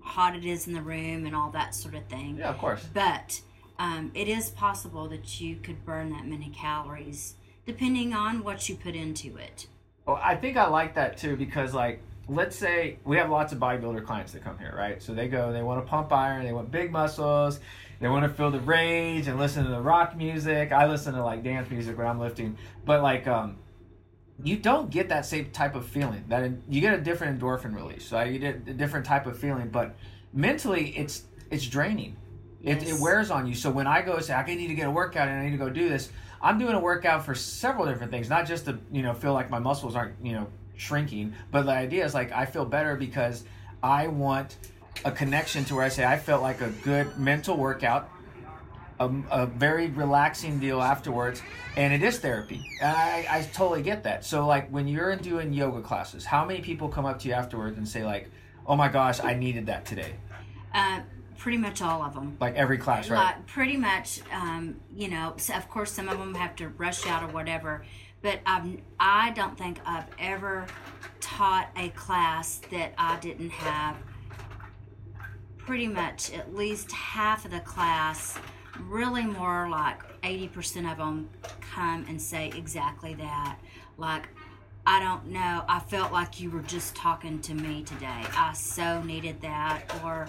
hot 0.00 0.36
it 0.36 0.44
is 0.44 0.68
in 0.68 0.72
the 0.72 0.82
room 0.82 1.26
and 1.26 1.34
all 1.34 1.50
that 1.50 1.74
sort 1.74 1.96
of 1.96 2.04
thing. 2.06 2.36
Yeah, 2.38 2.50
of 2.50 2.58
course. 2.58 2.86
But 2.94 3.40
um, 3.80 4.12
it 4.14 4.28
is 4.28 4.50
possible 4.50 5.08
that 5.08 5.40
you 5.40 5.56
could 5.56 5.84
burn 5.84 6.10
that 6.10 6.26
many 6.26 6.50
calories 6.50 7.34
depending 7.66 8.12
on 8.14 8.44
what 8.44 8.68
you 8.68 8.76
put 8.76 8.94
into 8.94 9.36
it. 9.36 9.66
Well, 10.06 10.20
I 10.22 10.36
think 10.36 10.56
I 10.56 10.66
like 10.68 10.94
that 10.94 11.16
too 11.18 11.36
because, 11.36 11.74
like, 11.74 12.00
let's 12.28 12.56
say 12.56 12.98
we 13.04 13.16
have 13.16 13.30
lots 13.30 13.52
of 13.52 13.58
bodybuilder 13.58 14.04
clients 14.04 14.32
that 14.32 14.44
come 14.44 14.58
here, 14.58 14.74
right? 14.76 15.02
So 15.02 15.14
they 15.14 15.28
go, 15.28 15.52
they 15.52 15.62
want 15.62 15.84
to 15.84 15.88
pump 15.88 16.12
iron, 16.12 16.44
they 16.44 16.52
want 16.52 16.70
big 16.70 16.90
muscles, 16.92 17.60
they 18.00 18.08
want 18.08 18.24
to 18.24 18.28
feel 18.28 18.50
the 18.50 18.60
rage 18.60 19.26
and 19.26 19.38
listen 19.38 19.64
to 19.64 19.70
the 19.70 19.80
rock 19.80 20.16
music. 20.16 20.72
I 20.72 20.86
listen 20.86 21.14
to 21.14 21.24
like 21.24 21.42
dance 21.42 21.70
music 21.70 21.98
when 21.98 22.06
I'm 22.06 22.18
lifting, 22.18 22.56
but 22.84 23.02
like, 23.02 23.26
um, 23.26 23.56
you 24.42 24.56
don't 24.56 24.90
get 24.90 25.10
that 25.10 25.26
same 25.26 25.50
type 25.50 25.74
of 25.74 25.86
feeling. 25.86 26.24
That 26.28 26.50
you 26.68 26.80
get 26.80 26.94
a 26.94 27.00
different 27.00 27.38
endorphin 27.38 27.74
release, 27.74 28.10
right? 28.10 28.32
You 28.32 28.38
get 28.38 28.66
a 28.66 28.72
different 28.72 29.04
type 29.04 29.26
of 29.26 29.38
feeling, 29.38 29.68
but 29.68 29.96
mentally, 30.32 30.96
it's 30.96 31.24
it's 31.50 31.66
draining. 31.66 32.16
It, 32.62 32.82
it 32.82 33.00
wears 33.00 33.30
on 33.30 33.46
you. 33.46 33.54
So 33.54 33.70
when 33.70 33.86
I 33.86 34.02
go 34.02 34.18
say 34.20 34.34
I 34.34 34.44
need 34.46 34.68
to 34.68 34.74
get 34.74 34.86
a 34.86 34.90
workout 34.90 35.28
and 35.28 35.38
I 35.38 35.44
need 35.44 35.52
to 35.52 35.56
go 35.56 35.70
do 35.70 35.88
this, 35.88 36.10
I'm 36.42 36.58
doing 36.58 36.74
a 36.74 36.80
workout 36.80 37.24
for 37.24 37.34
several 37.34 37.86
different 37.86 38.12
things, 38.12 38.28
not 38.28 38.46
just 38.46 38.64
to 38.66 38.78
you 38.90 39.02
know 39.02 39.14
feel 39.14 39.32
like 39.34 39.50
my 39.50 39.58
muscles 39.58 39.94
aren't 39.94 40.14
you 40.22 40.32
know 40.32 40.46
shrinking, 40.80 41.34
but 41.50 41.66
the 41.66 41.72
idea 41.72 42.04
is 42.04 42.14
like 42.14 42.32
I 42.32 42.46
feel 42.46 42.64
better 42.64 42.96
because 42.96 43.44
I 43.82 44.08
want 44.08 44.56
a 45.04 45.10
connection 45.10 45.64
to 45.66 45.74
where 45.74 45.84
I 45.84 45.88
say 45.88 46.04
I 46.04 46.18
felt 46.18 46.42
like 46.42 46.60
a 46.60 46.70
good 46.82 47.18
mental 47.18 47.56
workout, 47.56 48.10
a, 48.98 49.10
a 49.30 49.46
very 49.46 49.88
relaxing 49.88 50.58
deal 50.58 50.80
afterwards, 50.80 51.42
and 51.76 51.92
it 51.92 52.02
is 52.02 52.18
therapy. 52.18 52.64
And 52.80 52.96
I, 52.96 53.26
I 53.28 53.42
totally 53.52 53.82
get 53.82 54.02
that. 54.04 54.24
So 54.24 54.46
like 54.46 54.68
when 54.70 54.88
you're 54.88 55.14
doing 55.16 55.52
yoga 55.52 55.82
classes, 55.82 56.24
how 56.24 56.44
many 56.44 56.60
people 56.60 56.88
come 56.88 57.06
up 57.06 57.18
to 57.20 57.28
you 57.28 57.34
afterwards 57.34 57.76
and 57.78 57.86
say 57.86 58.04
like, 58.04 58.30
"Oh 58.66 58.76
my 58.76 58.88
gosh, 58.88 59.20
I 59.20 59.34
needed 59.34 59.66
that 59.66 59.84
today"? 59.84 60.14
Uh, 60.74 61.00
pretty 61.38 61.58
much 61.58 61.82
all 61.82 62.02
of 62.02 62.14
them. 62.14 62.36
Like 62.40 62.54
every 62.54 62.78
class, 62.78 63.08
right? 63.10 63.36
Like 63.36 63.46
pretty 63.46 63.76
much, 63.76 64.20
um, 64.32 64.76
you 64.94 65.08
know. 65.08 65.34
Of 65.54 65.68
course, 65.68 65.92
some 65.92 66.08
of 66.08 66.18
them 66.18 66.34
have 66.34 66.56
to 66.56 66.68
rush 66.68 67.06
out 67.06 67.22
or 67.22 67.28
whatever. 67.28 67.84
But 68.22 68.40
I've, 68.44 68.78
I 68.98 69.30
don't 69.30 69.56
think 69.56 69.78
I've 69.86 70.06
ever 70.18 70.66
taught 71.20 71.68
a 71.76 71.88
class 71.90 72.60
that 72.70 72.92
I 72.98 73.18
didn't 73.20 73.50
have 73.50 73.96
pretty 75.58 75.88
much 75.88 76.32
at 76.32 76.54
least 76.54 76.90
half 76.92 77.44
of 77.44 77.50
the 77.50 77.60
class, 77.60 78.38
really 78.80 79.24
more 79.24 79.68
like 79.68 80.02
80% 80.22 80.90
of 80.90 80.98
them 80.98 81.30
come 81.60 82.04
and 82.08 82.20
say 82.20 82.50
exactly 82.56 83.14
that. 83.14 83.58
Like, 83.96 84.28
I 84.86 85.00
don't 85.00 85.26
know, 85.26 85.64
I 85.68 85.78
felt 85.80 86.12
like 86.12 86.40
you 86.40 86.50
were 86.50 86.62
just 86.62 86.96
talking 86.96 87.40
to 87.42 87.54
me 87.54 87.84
today. 87.84 88.22
I 88.36 88.52
so 88.52 89.02
needed 89.02 89.40
that. 89.42 89.82
Or 90.04 90.28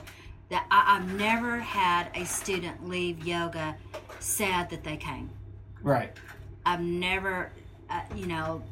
that 0.49 0.67
I, 0.69 0.97
I've 0.97 1.13
never 1.15 1.59
had 1.59 2.09
a 2.13 2.25
student 2.25 2.87
leave 2.87 3.25
yoga 3.25 3.75
sad 4.19 4.69
that 4.69 4.83
they 4.83 4.97
came. 4.97 5.29
Right. 5.81 6.15
I've 6.65 6.81
never, 6.81 7.53
uh, 7.91 8.01
you 8.15 8.25
know, 8.25 8.63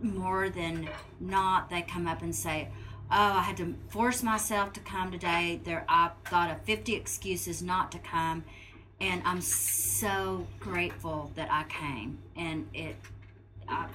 more 0.00 0.48
than 0.48 0.88
not, 1.20 1.70
they 1.70 1.82
come 1.82 2.08
up 2.08 2.22
and 2.22 2.34
say, 2.34 2.68
"Oh, 3.10 3.32
I 3.40 3.42
had 3.42 3.56
to 3.58 3.74
force 3.88 4.22
myself 4.22 4.72
to 4.74 4.80
come 4.80 5.10
today. 5.12 5.60
There, 5.64 5.84
I 5.88 6.10
thought 6.24 6.50
of 6.50 6.60
fifty 6.62 6.94
excuses 6.94 7.62
not 7.62 7.92
to 7.92 7.98
come, 7.98 8.44
and 9.00 9.22
I'm 9.24 9.40
so 9.40 10.46
grateful 10.58 11.30
that 11.36 11.48
I 11.50 11.64
came." 11.64 12.18
And 12.36 12.66
it, 12.74 12.96
I, 13.68 13.86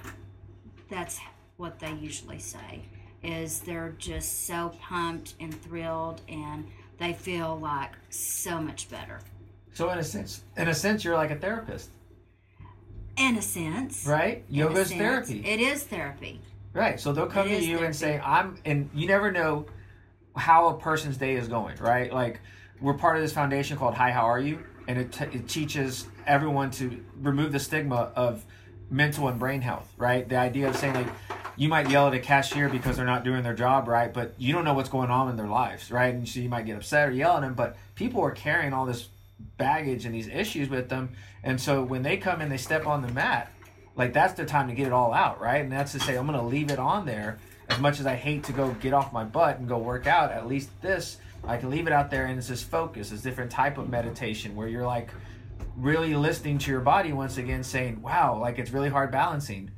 that's 0.88 1.20
what 1.58 1.78
they 1.78 1.92
usually 1.92 2.38
say, 2.38 2.82
is 3.22 3.60
they're 3.60 3.94
just 3.98 4.46
so 4.46 4.72
pumped 4.80 5.34
and 5.40 5.52
thrilled, 5.62 6.22
and 6.28 6.66
they 6.98 7.12
feel 7.12 7.58
like 7.58 7.92
so 8.10 8.60
much 8.60 8.88
better. 8.88 9.20
So 9.74 9.90
in 9.90 9.98
a 9.98 10.04
sense, 10.04 10.42
in 10.56 10.68
a 10.68 10.74
sense, 10.74 11.04
you're 11.04 11.14
like 11.14 11.30
a 11.30 11.36
therapist, 11.36 11.90
In 13.18 13.36
a 13.36 13.42
sense, 13.42 14.06
right? 14.06 14.44
Yoga 14.48 14.80
is 14.80 14.92
therapy. 14.92 15.42
It 15.44 15.60
is 15.60 15.82
therapy. 15.84 16.40
Right. 16.72 17.00
So 17.00 17.12
they'll 17.12 17.26
come 17.26 17.48
It 17.48 17.60
to 17.60 17.64
you 17.64 17.80
and 17.80 17.94
say. 17.94 18.20
I'm, 18.22 18.56
and 18.64 18.90
you 18.94 19.08
never 19.08 19.32
know 19.32 19.66
how 20.36 20.68
a 20.68 20.74
person's 20.78 21.16
day 21.16 21.34
is 21.34 21.48
going, 21.48 21.76
right? 21.78 22.12
Like, 22.12 22.40
we're 22.80 22.94
part 22.94 23.16
of 23.16 23.22
this 23.22 23.32
foundation 23.32 23.76
called 23.76 23.94
Hi, 23.94 24.12
How 24.12 24.26
Are 24.26 24.38
You? 24.38 24.62
And 24.86 24.98
it, 24.98 25.12
t- 25.12 25.24
it 25.24 25.48
teaches 25.48 26.06
everyone 26.26 26.70
to 26.72 27.04
remove 27.20 27.52
the 27.52 27.58
stigma 27.58 28.12
of 28.14 28.44
mental 28.90 29.28
and 29.28 29.38
brain 29.38 29.60
health, 29.60 29.92
right? 29.96 30.28
The 30.28 30.36
idea 30.36 30.68
of 30.68 30.76
saying, 30.76 30.94
like, 30.94 31.08
you 31.56 31.68
might 31.68 31.90
yell 31.90 32.06
at 32.06 32.14
a 32.14 32.20
cashier 32.20 32.68
because 32.68 32.96
they're 32.96 33.04
not 33.04 33.24
doing 33.24 33.42
their 33.42 33.54
job 33.54 33.88
right, 33.88 34.14
but 34.14 34.34
you 34.38 34.52
don't 34.52 34.64
know 34.64 34.74
what's 34.74 34.88
going 34.88 35.10
on 35.10 35.28
in 35.28 35.36
their 35.36 35.48
lives, 35.48 35.90
right? 35.90 36.14
And 36.14 36.26
so 36.28 36.38
you 36.38 36.48
might 36.48 36.66
get 36.66 36.76
upset 36.76 37.08
or 37.08 37.12
yell 37.12 37.36
at 37.36 37.40
them, 37.40 37.54
but 37.54 37.76
people 37.96 38.22
are 38.22 38.30
carrying 38.30 38.72
all 38.72 38.86
this 38.86 39.08
baggage 39.56 40.04
and 40.04 40.14
these 40.14 40.28
issues 40.28 40.68
with 40.68 40.88
them. 40.88 41.10
And 41.42 41.60
so 41.60 41.82
when 41.82 42.02
they 42.02 42.16
come 42.16 42.40
in, 42.40 42.48
they 42.48 42.56
step 42.56 42.86
on 42.86 43.02
the 43.02 43.12
mat, 43.12 43.52
like 43.96 44.12
that's 44.12 44.34
the 44.34 44.44
time 44.44 44.68
to 44.68 44.74
get 44.74 44.86
it 44.86 44.92
all 44.92 45.12
out, 45.12 45.40
right? 45.40 45.62
And 45.62 45.72
that's 45.72 45.92
to 45.92 46.00
say, 46.00 46.16
I'm 46.16 46.26
going 46.26 46.38
to 46.38 46.44
leave 46.44 46.70
it 46.70 46.78
on 46.78 47.06
there. 47.06 47.38
As 47.68 47.78
much 47.80 48.00
as 48.00 48.06
I 48.06 48.14
hate 48.14 48.44
to 48.44 48.52
go 48.52 48.70
get 48.80 48.94
off 48.94 49.12
my 49.12 49.24
butt 49.24 49.58
and 49.58 49.68
go 49.68 49.76
work 49.76 50.06
out, 50.06 50.32
at 50.32 50.46
least 50.46 50.70
this, 50.80 51.18
I 51.44 51.58
can 51.58 51.68
leave 51.68 51.86
it 51.86 51.92
out 51.92 52.10
there 52.10 52.24
and 52.26 52.38
it's 52.38 52.48
this 52.48 52.62
focus, 52.62 53.10
this 53.10 53.20
different 53.20 53.50
type 53.50 53.76
of 53.76 53.88
meditation 53.90 54.56
where 54.56 54.68
you're 54.68 54.86
like 54.86 55.10
really 55.76 56.14
listening 56.14 56.58
to 56.58 56.70
your 56.70 56.80
body 56.80 57.12
once 57.12 57.36
again, 57.36 57.62
saying, 57.62 58.00
wow, 58.00 58.38
like 58.40 58.58
it's 58.58 58.70
really 58.70 58.88
hard 58.88 59.10
balancing. 59.12 59.70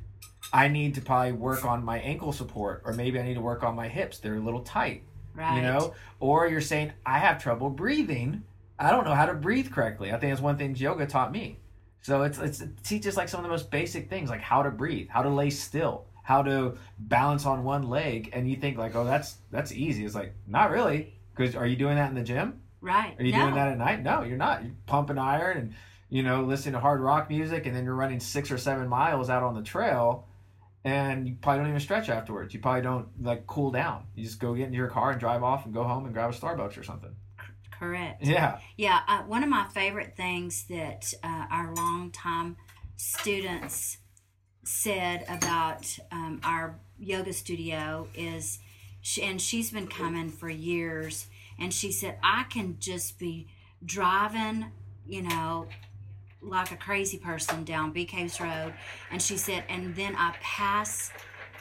I 0.53 0.69
need 0.69 0.95
to 0.95 1.01
probably 1.01 1.33
work 1.33 1.65
on 1.65 1.85
my 1.85 1.99
ankle 1.99 2.33
support, 2.33 2.83
or 2.85 2.93
maybe 2.93 3.19
I 3.19 3.23
need 3.23 3.35
to 3.35 3.41
work 3.41 3.63
on 3.63 3.75
my 3.75 3.89
hips. 3.89 4.19
They're 4.19 4.37
a 4.37 4.41
little 4.41 4.63
tight 4.63 5.03
Right. 5.33 5.57
you 5.57 5.63
know 5.63 5.95
or 6.19 6.49
you're 6.49 6.61
saying 6.61 6.93
i 7.07 7.21
have 7.21 7.41
trouble 7.41 7.71
breathing 7.71 8.43
i 8.81 8.91
don't 8.91 9.05
know 9.05 9.15
how 9.15 9.27
to 9.27 9.35
breathe 9.35 9.71
correctly 9.71 10.09
i 10.13 10.19
think 10.19 10.33
that's 10.33 10.43
one 10.43 10.57
thing 10.57 10.75
yoga 10.75 11.07
taught 11.07 11.31
me 11.33 11.59
so 12.03 12.23
it's, 12.23 12.39
it's 12.39 12.61
it 12.61 12.83
teaches 12.83 13.17
like 13.17 13.29
some 13.29 13.39
of 13.39 13.45
the 13.45 13.51
most 13.51 13.71
basic 13.71 14.09
things 14.11 14.31
like 14.31 14.41
how 14.41 14.63
to 14.63 14.71
breathe 14.71 15.09
how 15.09 15.23
to 15.23 15.29
lay 15.29 15.51
still 15.51 16.07
how 16.23 16.43
to 16.43 16.77
balance 16.99 17.47
on 17.47 17.63
one 17.65 17.89
leg 17.89 18.31
and 18.33 18.51
you 18.51 18.57
think 18.57 18.77
like 18.79 18.95
oh 18.97 19.05
that's 19.05 19.37
that's 19.51 19.73
easy 19.73 20.05
it's 20.05 20.15
like 20.15 20.35
not 20.47 20.71
really 20.71 21.15
because 21.37 21.55
are 21.55 21.67
you 21.67 21.77
doing 21.77 21.97
that 21.97 22.09
in 22.09 22.15
the 22.15 22.23
gym 22.23 22.61
Right. 22.83 23.15
are 23.19 23.25
you 23.25 23.33
no. 23.33 23.41
doing 23.41 23.55
that 23.55 23.69
at 23.69 23.79
night 23.79 24.03
no 24.03 24.23
you're 24.23 24.39
not 24.39 24.65
you're 24.65 24.73
pumping 24.87 25.19
iron 25.19 25.57
and 25.59 25.75
you 26.09 26.23
know 26.23 26.43
listening 26.43 26.73
to 26.73 26.81
hard 26.81 27.01
rock 27.01 27.29
music 27.29 27.67
and 27.67 27.77
then 27.77 27.85
you're 27.85 27.95
running 27.95 28.21
six 28.21 28.51
or 28.51 28.59
seven 28.59 28.89
miles 28.89 29.29
out 29.29 29.43
on 29.43 29.55
the 29.55 29.63
trail 29.63 30.27
and 30.85 31.29
you 31.29 31.37
probably 31.41 31.61
don't 31.61 31.69
even 31.69 31.81
stretch 31.81 32.09
afterwards. 32.09 32.55
You 32.55 32.61
probably 32.61 32.83
don't 32.83 33.09
like 33.23 33.47
cool 33.47 33.71
down. 33.71 34.05
You 34.15 34.25
just 34.25 34.41
go 34.41 34.55
get 34.55 34.65
into 34.65 34.79
your 34.79 34.89
car 34.89 35.11
and 35.11 35.21
drive 35.21 35.43
off 35.43 35.65
and 35.67 35.75
go 35.75 35.85
home 35.85 36.05
and 36.07 36.15
grab 36.15 36.31
a 36.31 36.33
Starbucks 36.33 36.79
or 36.79 36.83
something. 36.83 37.15
Correct. 37.81 38.23
Yeah. 38.23 38.59
Yeah, 38.77 39.01
uh, 39.09 39.23
one 39.23 39.43
of 39.43 39.49
my 39.49 39.65
favorite 39.69 40.15
things 40.15 40.65
that 40.65 41.15
uh, 41.25 41.47
our 41.51 41.75
longtime 41.75 42.59
students 42.97 43.97
said 44.65 45.25
about 45.31 45.99
um, 46.13 46.43
our 46.45 46.79
yoga 46.99 47.33
studio 47.33 48.07
is, 48.15 48.59
she, 49.01 49.23
and 49.23 49.41
she's 49.41 49.71
been 49.71 49.87
coming 49.87 50.29
for 50.29 50.51
years, 50.51 51.29
and 51.59 51.73
she 51.73 51.91
said, 51.91 52.19
I 52.23 52.45
can 52.51 52.77
just 52.79 53.19
be 53.19 53.49
driving, 53.83 54.67
you 55.07 55.23
know, 55.23 55.67
like 56.43 56.73
a 56.73 56.77
crazy 56.77 57.17
person 57.17 57.65
down 57.65 57.93
Bee 57.93 58.05
Caves 58.05 58.39
Road. 58.43 58.75
And 59.11 59.23
she 59.23 59.39
said, 59.39 59.65
and 59.71 59.97
then 59.97 60.15
I 60.17 60.35
pass 60.43 61.13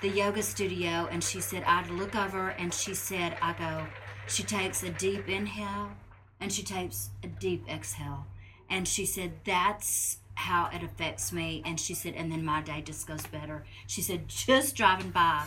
the 0.01 0.09
yoga 0.09 0.43
studio, 0.43 1.07
and 1.09 1.23
she 1.23 1.39
said, 1.39 1.63
I'd 1.63 1.89
look 1.89 2.13
over, 2.13 2.49
and 2.49 2.73
she 2.73 2.93
said, 2.93 3.37
I 3.41 3.53
go, 3.53 3.87
she 4.27 4.43
takes 4.43 4.83
a 4.83 4.89
deep 4.89 5.29
inhale 5.29 5.91
and 6.39 6.51
she 6.51 6.63
takes 6.63 7.09
a 7.23 7.27
deep 7.27 7.65
exhale. 7.69 8.25
And 8.69 8.87
she 8.87 9.05
said, 9.05 9.31
that's 9.45 10.17
how 10.35 10.69
it 10.73 10.83
affects 10.83 11.33
me. 11.33 11.61
And 11.65 11.79
she 11.79 11.93
said, 11.93 12.13
and 12.15 12.31
then 12.31 12.45
my 12.45 12.61
day 12.61 12.81
just 12.81 13.07
goes 13.07 13.25
better. 13.27 13.65
She 13.87 14.01
said, 14.01 14.27
just 14.27 14.75
driving 14.75 15.09
by 15.09 15.43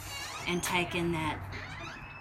and 0.46 0.62
taking 0.62 1.12
that, 1.12 1.38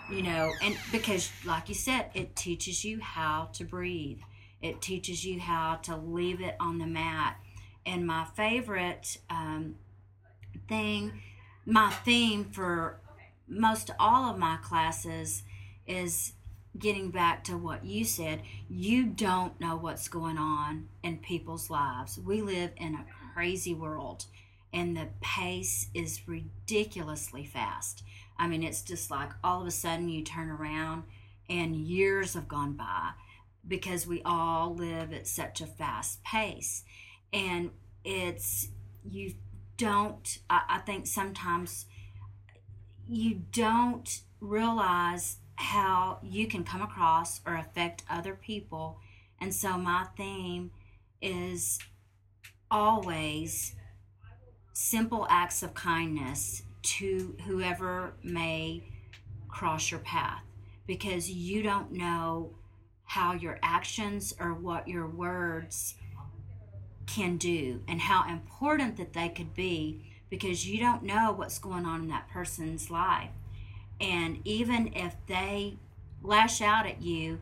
you 0.09 0.21
know, 0.21 0.51
and 0.61 0.77
because, 0.91 1.31
like 1.45 1.69
you 1.69 1.75
said, 1.75 2.11
it 2.13 2.35
teaches 2.35 2.85
you 2.85 2.99
how 3.01 3.49
to 3.53 3.65
breathe, 3.65 4.19
it 4.61 4.81
teaches 4.81 5.25
you 5.25 5.39
how 5.39 5.79
to 5.83 5.97
leave 5.97 6.39
it 6.39 6.55
on 6.59 6.77
the 6.77 6.87
mat. 6.87 7.37
And 7.85 8.05
my 8.05 8.25
favorite 8.35 9.17
um, 9.29 9.75
thing, 10.69 11.11
my 11.65 11.89
theme 11.89 12.45
for 12.45 12.99
most 13.47 13.89
all 13.99 14.31
of 14.31 14.37
my 14.37 14.57
classes 14.63 15.43
is 15.87 16.33
getting 16.77 17.11
back 17.11 17.43
to 17.45 17.57
what 17.57 17.85
you 17.85 18.05
said, 18.05 18.41
you 18.69 19.05
don't 19.05 19.59
know 19.59 19.75
what's 19.75 20.07
going 20.07 20.37
on 20.37 20.87
in 21.03 21.17
people's 21.17 21.69
lives. 21.69 22.17
We 22.17 22.41
live 22.41 22.71
in 22.77 22.95
a 22.95 23.05
crazy 23.33 23.73
world 23.73 24.25
and 24.73 24.95
the 24.95 25.09
pace 25.19 25.87
is 25.93 26.27
ridiculously 26.27 27.45
fast. 27.45 28.03
I 28.37 28.47
mean, 28.47 28.63
it's 28.63 28.81
just 28.81 29.11
like 29.11 29.31
all 29.43 29.61
of 29.61 29.67
a 29.67 29.71
sudden 29.71 30.09
you 30.09 30.23
turn 30.23 30.49
around 30.49 31.03
and 31.49 31.75
years 31.75 32.33
have 32.33 32.47
gone 32.47 32.73
by 32.73 33.11
because 33.67 34.07
we 34.07 34.21
all 34.23 34.73
live 34.73 35.13
at 35.13 35.27
such 35.27 35.61
a 35.61 35.67
fast 35.67 36.23
pace. 36.23 36.83
And 37.33 37.71
it's, 38.03 38.69
you 39.03 39.33
don't, 39.77 40.39
I, 40.49 40.61
I 40.69 40.77
think 40.79 41.05
sometimes 41.05 41.85
you 43.07 43.41
don't 43.51 44.21
realize 44.39 45.37
how 45.61 46.17
you 46.23 46.47
can 46.47 46.63
come 46.63 46.81
across 46.81 47.39
or 47.45 47.55
affect 47.55 48.03
other 48.09 48.35
people. 48.35 48.97
And 49.39 49.53
so 49.53 49.77
my 49.77 50.07
theme 50.17 50.71
is 51.21 51.79
always 52.69 53.75
simple 54.73 55.27
acts 55.29 55.61
of 55.61 55.73
kindness 55.73 56.63
to 56.81 57.35
whoever 57.45 58.13
may 58.23 58.83
cross 59.49 59.91
your 59.91 59.99
path 59.99 60.43
because 60.87 61.29
you 61.29 61.61
don't 61.61 61.91
know 61.91 62.55
how 63.03 63.33
your 63.33 63.59
actions 63.61 64.33
or 64.39 64.53
what 64.53 64.87
your 64.87 65.07
words 65.07 65.95
can 67.05 67.37
do 67.37 67.81
and 67.87 68.01
how 68.01 68.27
important 68.27 68.97
that 68.97 69.13
they 69.13 69.29
could 69.29 69.53
be 69.53 70.01
because 70.29 70.67
you 70.67 70.79
don't 70.79 71.03
know 71.03 71.33
what's 71.35 71.59
going 71.59 71.85
on 71.85 72.01
in 72.03 72.07
that 72.07 72.29
person's 72.29 72.89
life. 72.89 73.29
And 74.01 74.39
even 74.43 74.93
if 74.93 75.15
they 75.27 75.77
lash 76.23 76.61
out 76.61 76.85
at 76.85 77.01
you, 77.01 77.39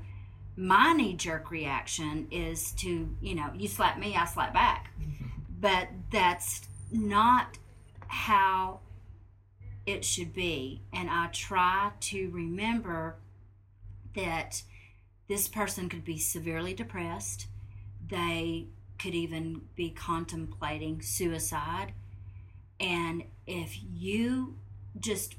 my 0.58 0.92
knee 0.94 1.14
jerk 1.14 1.50
reaction 1.50 2.28
is 2.32 2.74
to, 2.74 3.10
you 3.22 3.34
know, 3.34 3.50
you 3.56 3.68
slap 3.70 3.98
me, 3.98 4.16
I 4.16 4.26
slap 4.26 4.54
back. 4.54 4.92
Mm-hmm. 5.00 5.26
but 5.62 5.88
that's 6.12 6.62
not 6.92 7.58
how 8.08 8.80
it 9.86 10.04
should 10.04 10.34
be. 10.34 10.82
And 10.94 11.10
I 11.10 11.28
try 11.28 11.92
to 12.02 12.30
remember 12.30 13.16
that 14.16 14.64
this 15.28 15.48
person 15.48 15.88
could 15.90 16.04
be 16.04 16.18
severely 16.18 16.74
depressed. 16.74 17.48
They 18.08 18.68
could 18.98 19.16
even 19.16 19.62
be 19.76 19.92
contemplating 19.92 21.02
suicide. 21.02 21.94
And 22.80 23.24
if 23.46 23.80
you 23.94 24.56
just 25.00 25.36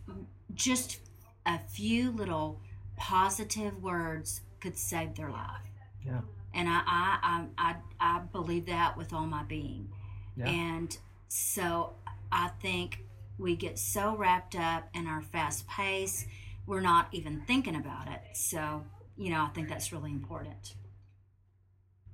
just 0.54 1.00
a 1.46 1.58
few 1.58 2.10
little 2.10 2.60
positive 2.96 3.82
words 3.82 4.42
could 4.60 4.76
save 4.76 5.14
their 5.14 5.30
life. 5.30 5.60
Yeah. 6.06 6.20
And 6.52 6.68
I, 6.68 6.82
I, 6.86 7.46
I, 7.56 7.76
I, 8.00 8.18
believe 8.32 8.66
that 8.66 8.96
with 8.96 9.12
all 9.12 9.26
my 9.26 9.44
being. 9.44 9.88
Yeah. 10.36 10.48
And 10.48 10.96
so 11.28 11.94
I 12.32 12.48
think 12.60 13.04
we 13.38 13.56
get 13.56 13.78
so 13.78 14.16
wrapped 14.16 14.56
up 14.56 14.88
in 14.94 15.06
our 15.06 15.22
fast 15.22 15.68
pace, 15.68 16.26
we're 16.66 16.80
not 16.80 17.08
even 17.12 17.42
thinking 17.46 17.76
about 17.76 18.08
it. 18.08 18.20
So, 18.34 18.84
you 19.16 19.30
know, 19.30 19.42
I 19.42 19.48
think 19.48 19.68
that's 19.68 19.92
really 19.92 20.10
important. 20.10 20.74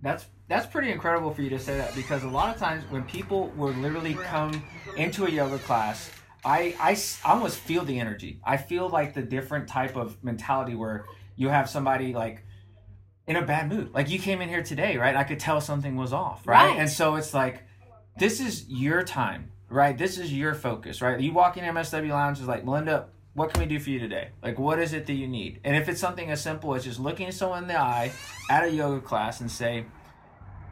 That's 0.02 0.26
that's 0.48 0.66
pretty 0.66 0.92
incredible 0.92 1.32
for 1.32 1.42
you 1.42 1.50
to 1.50 1.58
say 1.58 1.76
that 1.78 1.94
because 1.96 2.22
a 2.22 2.28
lot 2.28 2.54
of 2.54 2.60
times 2.60 2.84
when 2.90 3.02
people 3.04 3.48
will 3.56 3.72
literally 3.72 4.14
come 4.14 4.62
into 4.96 5.26
a 5.26 5.30
yoga 5.30 5.58
class 5.58 6.10
I, 6.46 6.76
I, 6.78 6.96
I 7.24 7.32
almost 7.32 7.58
feel 7.58 7.84
the 7.84 7.98
energy. 7.98 8.40
I 8.44 8.56
feel 8.56 8.88
like 8.88 9.14
the 9.14 9.22
different 9.22 9.68
type 9.68 9.96
of 9.96 10.22
mentality 10.22 10.76
where 10.76 11.04
you 11.34 11.48
have 11.48 11.68
somebody 11.68 12.14
like 12.14 12.44
in 13.26 13.34
a 13.34 13.42
bad 13.42 13.68
mood. 13.68 13.92
Like 13.92 14.08
you 14.08 14.20
came 14.20 14.40
in 14.40 14.48
here 14.48 14.62
today, 14.62 14.96
right? 14.96 15.16
I 15.16 15.24
could 15.24 15.40
tell 15.40 15.60
something 15.60 15.96
was 15.96 16.12
off, 16.12 16.46
right? 16.46 16.68
right. 16.68 16.78
And 16.78 16.88
so 16.88 17.16
it's 17.16 17.34
like, 17.34 17.64
this 18.16 18.40
is 18.40 18.64
your 18.68 19.02
time, 19.02 19.50
right? 19.68 19.98
This 19.98 20.18
is 20.18 20.32
your 20.32 20.54
focus, 20.54 21.02
right? 21.02 21.20
You 21.20 21.32
walk 21.32 21.56
in 21.56 21.64
MSW 21.64 22.10
Lounge, 22.10 22.40
is 22.40 22.46
like, 22.46 22.64
Melinda, 22.64 23.08
what 23.34 23.52
can 23.52 23.60
we 23.60 23.66
do 23.66 23.80
for 23.80 23.90
you 23.90 23.98
today? 23.98 24.30
Like, 24.40 24.56
what 24.56 24.78
is 24.78 24.92
it 24.92 25.06
that 25.06 25.12
you 25.14 25.26
need? 25.26 25.60
And 25.64 25.76
if 25.76 25.88
it's 25.88 26.00
something 26.00 26.30
as 26.30 26.40
simple 26.40 26.76
as 26.76 26.84
just 26.84 27.00
looking 27.00 27.32
someone 27.32 27.64
in 27.64 27.68
the 27.68 27.78
eye 27.78 28.12
at 28.48 28.62
a 28.62 28.70
yoga 28.70 29.00
class 29.00 29.40
and 29.40 29.50
say, 29.50 29.84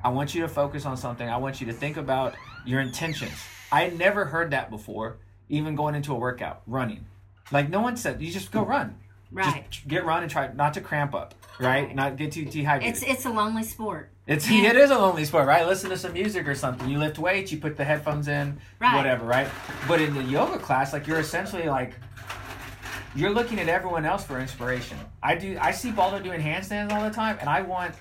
I 0.05 0.11
want 0.11 0.37
you 0.37 0.43
to 0.43 0.49
focus 0.49 0.87
on 0.87 0.97
something. 0.97 1.29
I 1.29 1.39
want 1.39 1.61
you 1.61 1.67
to 1.67 1.73
think 1.73 1.97
about 1.97 2.37
your 2.65 2.81
intentions. 2.81 3.35
I 3.73 3.89
never 3.89 4.25
heard 4.25 4.53
that 4.53 4.71
before 4.71 5.19
even 5.49 5.75
going 5.75 5.95
into 5.95 6.13
a 6.13 6.19
workout, 6.19 6.63
running. 6.67 7.07
Like 7.53 7.69
no 7.69 7.81
one 7.81 7.97
said, 7.97 8.21
you 8.23 8.31
just 8.31 8.51
go 8.51 8.65
run. 8.65 8.97
Right. 9.31 9.69
Just 9.71 9.89
get 9.89 10.05
run 10.05 10.23
and 10.23 10.31
try 10.31 10.53
not 10.53 10.75
to 10.75 10.81
cramp 10.81 11.15
up. 11.15 11.35
Right. 11.59 11.87
right. 11.87 11.95
Not 11.95 12.17
get 12.17 12.33
too 12.33 12.45
dehydrated. 12.45 12.95
It's 12.95 13.03
it's 13.03 13.27
a 13.27 13.31
lonely 13.31 13.65
sport. 13.65 14.11
It's 14.27 14.51
yeah. 14.51 14.71
it 14.71 14.77
is 14.77 14.91
a 14.91 14.99
lonely 14.99 15.25
sport, 15.25 15.47
right? 15.47 15.67
Listen 15.67 15.91
to 15.91 15.99
some 15.99 16.13
music 16.13 16.49
or 16.49 16.55
something. 16.55 16.89
You 16.89 16.99
lift 16.99 17.19
weights, 17.19 17.53
you 17.53 17.59
put 17.59 17.77
the 17.77 17.85
headphones 17.85 18.29
in, 18.29 18.59
right. 18.81 18.97
whatever, 18.97 19.25
right? 19.25 19.49
But 19.87 20.01
in 20.01 20.15
the 20.15 20.23
yoga 20.23 20.59
class, 20.59 20.93
like 20.93 21.07
you're 21.07 21.21
essentially 21.21 21.65
like 21.65 21.95
you're 23.15 23.31
looking 23.31 23.61
at 23.61 23.69
everyone 23.69 24.05
else 24.05 24.25
for 24.25 24.41
inspiration. 24.41 24.99
I 25.23 25.35
do. 25.35 25.57
I 25.61 25.71
see 25.71 25.91
Baldo 25.91 26.21
doing 26.21 26.41
handstands 26.41 26.93
all 26.93 27.03
the 27.03 27.15
time, 27.15 27.37
and 27.41 27.49
I 27.49 27.61
want 27.61 27.95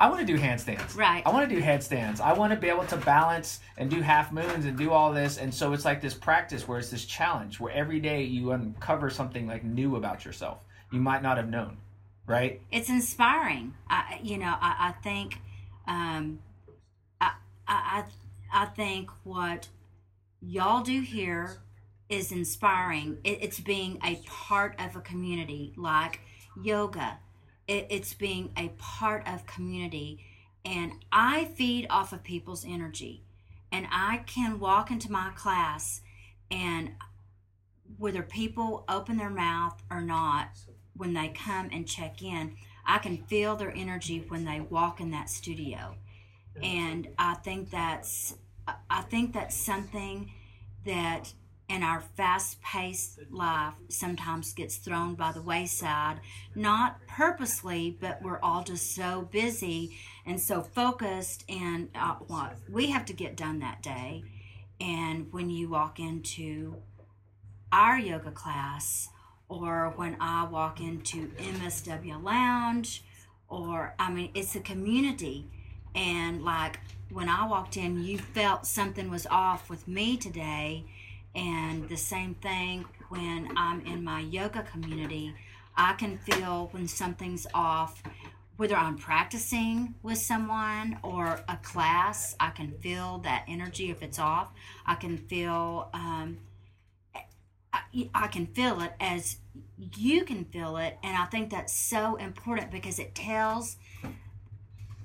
I 0.00 0.08
want 0.08 0.26
to 0.26 0.26
do 0.26 0.38
handstands. 0.38 0.96
Right. 0.96 1.22
I 1.24 1.30
want 1.30 1.48
to 1.48 1.54
do 1.54 1.60
headstands. 1.60 2.20
I 2.20 2.32
want 2.32 2.52
to 2.52 2.58
be 2.58 2.68
able 2.68 2.86
to 2.86 2.96
balance 2.96 3.60
and 3.76 3.90
do 3.90 4.00
half 4.00 4.32
moons 4.32 4.64
and 4.64 4.76
do 4.76 4.90
all 4.90 5.12
this. 5.12 5.36
And 5.36 5.54
so 5.54 5.74
it's 5.74 5.84
like 5.84 6.00
this 6.00 6.14
practice 6.14 6.66
where 6.66 6.78
it's 6.78 6.90
this 6.90 7.04
challenge 7.04 7.60
where 7.60 7.72
every 7.72 8.00
day 8.00 8.22
you 8.24 8.52
uncover 8.52 9.10
something 9.10 9.46
like 9.46 9.62
new 9.62 9.96
about 9.96 10.24
yourself 10.24 10.64
you 10.90 11.00
might 11.00 11.22
not 11.22 11.36
have 11.36 11.48
known. 11.48 11.76
Right. 12.26 12.60
It's 12.70 12.88
inspiring. 12.88 13.74
I, 13.88 14.20
you 14.22 14.38
know, 14.38 14.54
I, 14.60 14.88
I 14.88 14.92
think, 15.02 15.40
um, 15.86 16.38
I, 17.20 17.32
I, 17.66 18.04
I 18.52 18.66
think 18.66 19.10
what 19.24 19.68
y'all 20.40 20.82
do 20.82 21.00
here 21.00 21.58
is 22.08 22.30
inspiring. 22.30 23.18
It, 23.24 23.38
it's 23.42 23.60
being 23.60 23.98
a 24.04 24.16
part 24.26 24.80
of 24.80 24.96
a 24.96 25.00
community 25.00 25.72
like 25.76 26.20
yoga 26.62 27.18
it, 27.70 27.86
it's 27.88 28.12
being 28.14 28.50
a 28.56 28.68
part 28.78 29.26
of 29.28 29.46
community. 29.46 30.26
And 30.64 30.92
I 31.12 31.44
feed 31.44 31.86
off 31.88 32.12
of 32.12 32.24
people's 32.24 32.64
energy. 32.66 33.22
And 33.70 33.86
I 33.92 34.24
can 34.26 34.58
walk 34.58 34.90
into 34.90 35.12
my 35.12 35.30
class 35.36 36.00
and 36.50 36.90
whether 37.96 38.22
people 38.22 38.84
open 38.88 39.16
their 39.16 39.30
mouth 39.30 39.80
or 39.88 40.00
not, 40.00 40.58
when 40.96 41.14
they 41.14 41.28
come 41.28 41.68
and 41.72 41.86
check 41.86 42.22
in, 42.22 42.56
I 42.84 42.98
can 42.98 43.18
feel 43.18 43.54
their 43.54 43.72
energy 43.74 44.24
when 44.28 44.44
they 44.44 44.60
walk 44.60 45.00
in 45.00 45.12
that 45.12 45.30
studio. 45.30 45.94
And 46.62 47.08
I 47.18 47.34
think 47.34 47.70
that's 47.70 48.34
I 48.88 49.02
think 49.02 49.32
that's 49.32 49.54
something 49.54 50.32
that 50.84 51.32
and 51.70 51.84
our 51.84 52.00
fast 52.16 52.60
paced 52.62 53.20
life 53.30 53.74
sometimes 53.88 54.52
gets 54.52 54.76
thrown 54.76 55.14
by 55.14 55.30
the 55.30 55.40
wayside, 55.40 56.18
not 56.56 56.96
purposely, 57.06 57.96
but 58.00 58.20
we're 58.20 58.40
all 58.40 58.64
just 58.64 58.92
so 58.92 59.28
busy 59.30 59.96
and 60.26 60.40
so 60.40 60.62
focused 60.62 61.44
and 61.48 61.88
uh, 61.94 62.16
what 62.26 62.56
we 62.68 62.90
have 62.90 63.04
to 63.04 63.12
get 63.12 63.36
done 63.36 63.60
that 63.60 63.80
day. 63.84 64.24
And 64.80 65.32
when 65.32 65.48
you 65.48 65.68
walk 65.68 66.00
into 66.00 66.74
our 67.70 67.96
yoga 67.96 68.32
class, 68.32 69.08
or 69.48 69.92
when 69.94 70.16
I 70.20 70.44
walk 70.44 70.80
into 70.80 71.28
MSW 71.28 72.20
Lounge, 72.20 73.04
or 73.48 73.94
I 73.96 74.10
mean, 74.10 74.30
it's 74.34 74.56
a 74.56 74.60
community. 74.60 75.46
And 75.94 76.42
like 76.42 76.80
when 77.12 77.28
I 77.28 77.46
walked 77.46 77.76
in, 77.76 78.02
you 78.02 78.18
felt 78.18 78.66
something 78.66 79.08
was 79.08 79.26
off 79.28 79.70
with 79.70 79.86
me 79.86 80.16
today 80.16 80.84
and 81.34 81.88
the 81.88 81.96
same 81.96 82.34
thing 82.34 82.84
when 83.08 83.50
I'm 83.56 83.84
in 83.86 84.02
my 84.04 84.20
yoga 84.20 84.62
community, 84.62 85.34
I 85.76 85.94
can 85.94 86.18
feel 86.18 86.68
when 86.72 86.88
something's 86.88 87.46
off 87.54 88.02
whether 88.60 88.76
I'm 88.76 88.98
practicing 88.98 89.94
with 90.02 90.18
someone 90.18 90.98
or 91.02 91.40
a 91.48 91.56
class, 91.62 92.36
I 92.38 92.50
can 92.50 92.72
feel 92.82 93.16
that 93.24 93.46
energy 93.48 93.90
if 93.90 94.02
it's 94.02 94.18
off. 94.18 94.52
I 94.84 94.96
can 94.96 95.16
feel, 95.16 95.88
um, 95.94 96.36
I, 97.72 98.10
I 98.14 98.26
can 98.26 98.44
feel 98.44 98.82
it 98.82 98.92
as 99.00 99.38
you 99.96 100.26
can 100.26 100.44
feel 100.44 100.76
it. 100.76 100.98
And 101.02 101.16
I 101.16 101.24
think 101.24 101.48
that's 101.48 101.72
so 101.72 102.16
important 102.16 102.70
because 102.70 102.98
it 102.98 103.14
tells 103.14 103.78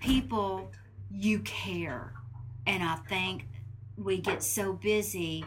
people 0.01 0.69
you 1.09 1.39
care. 1.39 2.11
And 2.67 2.83
I 2.83 2.97
think 3.07 3.47
we 3.95 4.17
get 4.17 4.43
so 4.43 4.73
busy 4.73 5.45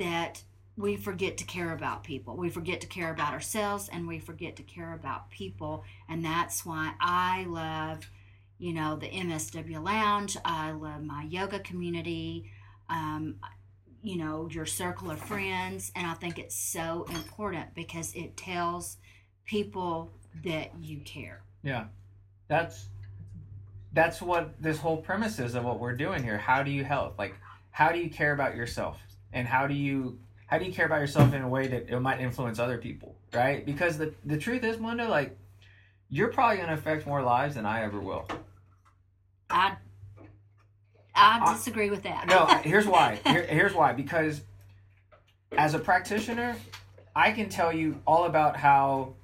that 0.00 0.42
we 0.76 0.96
forget 0.96 1.36
to 1.36 1.44
care 1.44 1.72
about 1.72 2.02
people. 2.04 2.36
We 2.36 2.48
forget 2.48 2.80
to 2.80 2.86
care 2.86 3.10
about 3.12 3.32
ourselves 3.32 3.88
and 3.92 4.08
we 4.08 4.18
forget 4.18 4.56
to 4.56 4.62
care 4.62 4.94
about 4.94 5.30
people. 5.30 5.84
And 6.08 6.24
that's 6.24 6.64
why 6.64 6.94
I 7.00 7.44
love, 7.48 8.10
you 8.58 8.72
know, 8.72 8.96
the 8.96 9.08
MSW 9.08 9.82
Lounge. 9.84 10.36
I 10.44 10.72
love 10.72 11.02
my 11.02 11.24
yoga 11.24 11.58
community, 11.60 12.50
um, 12.88 13.36
you 14.02 14.16
know, 14.16 14.48
your 14.50 14.64
circle 14.64 15.10
of 15.10 15.18
friends. 15.18 15.92
And 15.94 16.06
I 16.06 16.14
think 16.14 16.38
it's 16.38 16.56
so 16.56 17.06
important 17.10 17.74
because 17.74 18.14
it 18.14 18.36
tells 18.36 18.96
people 19.44 20.10
that 20.44 20.70
you 20.80 21.00
care. 21.00 21.42
Yeah. 21.62 21.86
That's 22.48 22.86
that's 23.92 24.22
what 24.22 24.62
this 24.62 24.78
whole 24.78 24.98
premise 24.98 25.40
is 25.40 25.56
of 25.56 25.64
what 25.64 25.78
we're 25.78 25.96
doing 25.96 26.22
here. 26.22 26.38
How 26.38 26.62
do 26.62 26.70
you 26.70 26.84
help? 26.84 27.18
Like 27.18 27.34
how 27.70 27.92
do 27.92 27.98
you 27.98 28.08
care 28.08 28.32
about 28.32 28.56
yourself? 28.56 28.98
And 29.32 29.46
how 29.46 29.66
do 29.66 29.74
you 29.74 30.18
how 30.46 30.58
do 30.58 30.64
you 30.64 30.72
care 30.72 30.86
about 30.86 31.00
yourself 31.00 31.32
in 31.32 31.42
a 31.42 31.48
way 31.48 31.68
that 31.68 31.88
it 31.88 32.00
might 32.00 32.20
influence 32.20 32.58
other 32.58 32.78
people, 32.78 33.14
right? 33.32 33.64
Because 33.64 33.98
the 33.98 34.12
the 34.24 34.36
truth 34.36 34.64
is, 34.64 34.78
Melinda, 34.78 35.08
like 35.08 35.36
you're 36.08 36.28
probably 36.28 36.56
going 36.56 36.68
to 36.68 36.74
affect 36.74 37.06
more 37.06 37.22
lives 37.22 37.54
than 37.54 37.64
I 37.64 37.82
ever 37.82 38.00
will. 38.00 38.26
I 39.48 39.76
I 41.14 41.52
disagree 41.54 41.90
with 41.90 42.02
that. 42.02 42.26
no, 42.28 42.46
here's 42.64 42.86
why. 42.86 43.20
Here, 43.26 43.46
here's 43.46 43.74
why. 43.74 43.92
Because 43.92 44.42
as 45.52 45.74
a 45.74 45.78
practitioner, 45.78 46.56
I 47.14 47.32
can 47.32 47.48
tell 47.48 47.72
you 47.72 48.00
all 48.06 48.24
about 48.24 48.56
how 48.56 49.14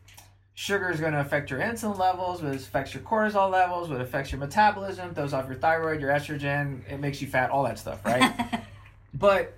sugar 0.55 0.91
is 0.91 1.01
going 1.01 1.13
to 1.13 1.21
affect 1.21 1.51
your 1.51 1.61
insulin 1.61 1.99
levels, 1.99 2.43
what 2.43 2.55
affects 2.55 2.95
your 2.95 3.03
cortisol 3.03 3.51
levels, 3.51 3.89
what 3.89 4.01
affects 4.01 4.33
your 4.33 4.41
metabolism, 4.41 5.15
throws 5.15 5.33
off 5.33 5.47
your 5.47 5.55
thyroid, 5.57 6.01
your 6.01 6.11
estrogen, 6.11 6.81
it 6.91 6.99
makes 6.99 7.21
you 7.21 7.29
fat, 7.29 7.51
all 7.51 7.63
that 7.65 7.79
stuff, 7.79 8.05
right? 8.05 8.63
but 9.15 9.55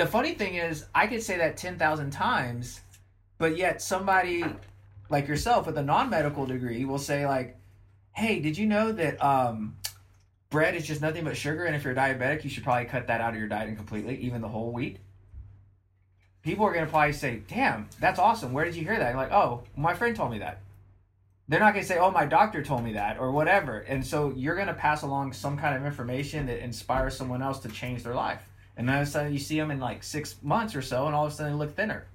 the 0.00 0.06
funny 0.06 0.32
thing 0.32 0.54
is, 0.54 0.86
I 0.94 1.06
could 1.06 1.22
say 1.22 1.36
that 1.36 1.58
10,000 1.58 2.10
times, 2.10 2.80
but 3.36 3.58
yet 3.58 3.82
somebody 3.82 4.42
like 5.10 5.28
yourself 5.28 5.66
with 5.66 5.76
a 5.76 5.82
non-medical 5.82 6.46
degree 6.46 6.86
will 6.86 6.98
say 6.98 7.26
like, 7.26 7.58
"Hey, 8.12 8.40
did 8.40 8.56
you 8.56 8.64
know 8.66 8.92
that 8.92 9.22
um, 9.22 9.76
bread 10.48 10.74
is 10.74 10.86
just 10.86 11.02
nothing 11.02 11.24
but 11.24 11.36
sugar 11.36 11.66
and 11.66 11.76
if 11.76 11.84
you're 11.84 11.94
diabetic, 11.94 12.44
you 12.44 12.48
should 12.48 12.64
probably 12.64 12.86
cut 12.86 13.08
that 13.08 13.20
out 13.20 13.34
of 13.34 13.38
your 13.38 13.48
diet 13.48 13.76
completely, 13.76 14.16
even 14.20 14.40
the 14.40 14.48
whole 14.48 14.72
wheat?" 14.72 15.00
People 16.42 16.64
are 16.64 16.72
going 16.72 16.86
to 16.86 16.90
probably 16.90 17.12
say, 17.12 17.42
"Damn, 17.46 17.90
that's 18.00 18.18
awesome. 18.18 18.54
Where 18.54 18.64
did 18.64 18.76
you 18.76 18.84
hear 18.84 18.98
that?" 18.98 19.14
Like, 19.14 19.32
"Oh, 19.32 19.64
my 19.76 19.92
friend 19.92 20.16
told 20.16 20.30
me 20.30 20.38
that." 20.38 20.62
They're 21.46 21.60
not 21.60 21.74
going 21.74 21.84
to 21.84 21.88
say, 21.88 21.98
"Oh, 21.98 22.10
my 22.10 22.24
doctor 22.24 22.62
told 22.62 22.84
me 22.84 22.94
that" 22.94 23.18
or 23.18 23.32
whatever. 23.32 23.80
And 23.80 24.06
so 24.06 24.32
you're 24.34 24.54
going 24.54 24.68
to 24.68 24.72
pass 24.72 25.02
along 25.02 25.34
some 25.34 25.58
kind 25.58 25.76
of 25.76 25.84
information 25.84 26.46
that 26.46 26.64
inspires 26.64 27.18
someone 27.18 27.42
else 27.42 27.58
to 27.60 27.68
change 27.68 28.02
their 28.02 28.14
life. 28.14 28.40
And 28.80 28.88
then 28.88 28.96
all 28.96 29.02
of 29.02 29.08
a 29.08 29.10
sudden 29.10 29.30
you 29.30 29.38
see 29.38 29.58
them 29.58 29.70
in 29.70 29.78
like 29.78 30.02
six 30.02 30.36
months 30.42 30.74
or 30.74 30.80
so, 30.80 31.04
and 31.04 31.14
all 31.14 31.26
of 31.26 31.32
a 31.32 31.34
sudden 31.34 31.52
they 31.52 31.58
look 31.58 31.76
thinner. 31.76 32.06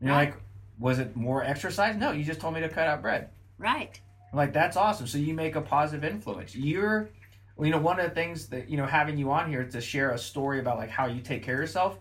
And 0.00 0.08
you're 0.08 0.16
Right. 0.16 0.30
like, 0.30 0.40
was 0.78 0.98
it 0.98 1.14
more 1.14 1.44
exercise? 1.44 1.94
No, 1.94 2.10
you 2.12 2.24
just 2.24 2.40
told 2.40 2.54
me 2.54 2.60
to 2.62 2.70
cut 2.70 2.88
out 2.88 3.02
bread. 3.02 3.28
Right. 3.58 4.00
I'm 4.32 4.38
like 4.38 4.54
that's 4.54 4.78
awesome. 4.78 5.06
So 5.06 5.18
you 5.18 5.34
make 5.34 5.56
a 5.56 5.60
positive 5.60 6.02
influence. 6.02 6.56
You're, 6.56 7.10
you 7.60 7.68
know, 7.68 7.76
one 7.78 8.00
of 8.00 8.08
the 8.08 8.14
things 8.14 8.46
that 8.46 8.70
you 8.70 8.78
know 8.78 8.86
having 8.86 9.18
you 9.18 9.30
on 9.30 9.50
here 9.50 9.62
to 9.62 9.80
share 9.82 10.12
a 10.12 10.18
story 10.18 10.58
about 10.58 10.78
like 10.78 10.88
how 10.88 11.04
you 11.04 11.20
take 11.20 11.42
care 11.42 11.56
of 11.56 11.60
yourself 11.60 11.98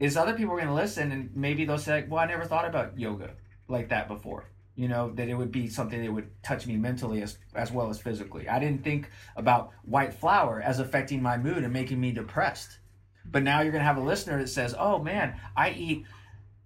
is 0.00 0.16
other 0.16 0.32
people 0.32 0.54
are 0.54 0.56
going 0.56 0.68
to 0.68 0.74
listen 0.74 1.12
and 1.12 1.28
maybe 1.36 1.66
they'll 1.66 1.76
say, 1.76 2.06
well, 2.08 2.20
I 2.20 2.26
never 2.26 2.46
thought 2.46 2.64
about 2.64 2.98
yoga 2.98 3.32
like 3.68 3.90
that 3.90 4.08
before. 4.08 4.46
You 4.74 4.88
know 4.88 5.10
that 5.16 5.28
it 5.28 5.34
would 5.34 5.52
be 5.52 5.68
something 5.68 6.02
that 6.02 6.10
would 6.10 6.30
touch 6.42 6.66
me 6.66 6.78
mentally 6.78 7.20
as 7.20 7.36
as 7.54 7.70
well 7.70 7.90
as 7.90 8.00
physically. 8.00 8.48
I 8.48 8.58
didn't 8.58 8.82
think 8.82 9.10
about 9.36 9.72
white 9.84 10.14
flour 10.14 10.62
as 10.62 10.78
affecting 10.78 11.20
my 11.20 11.36
mood 11.36 11.58
and 11.62 11.72
making 11.74 12.00
me 12.00 12.10
depressed. 12.10 12.78
But 13.24 13.42
now 13.42 13.60
you're 13.60 13.72
going 13.72 13.80
to 13.80 13.86
have 13.86 13.96
a 13.96 14.02
listener 14.02 14.38
that 14.38 14.48
says, 14.48 14.74
"Oh 14.78 14.98
man, 14.98 15.38
I 15.56 15.70
eat 15.70 16.06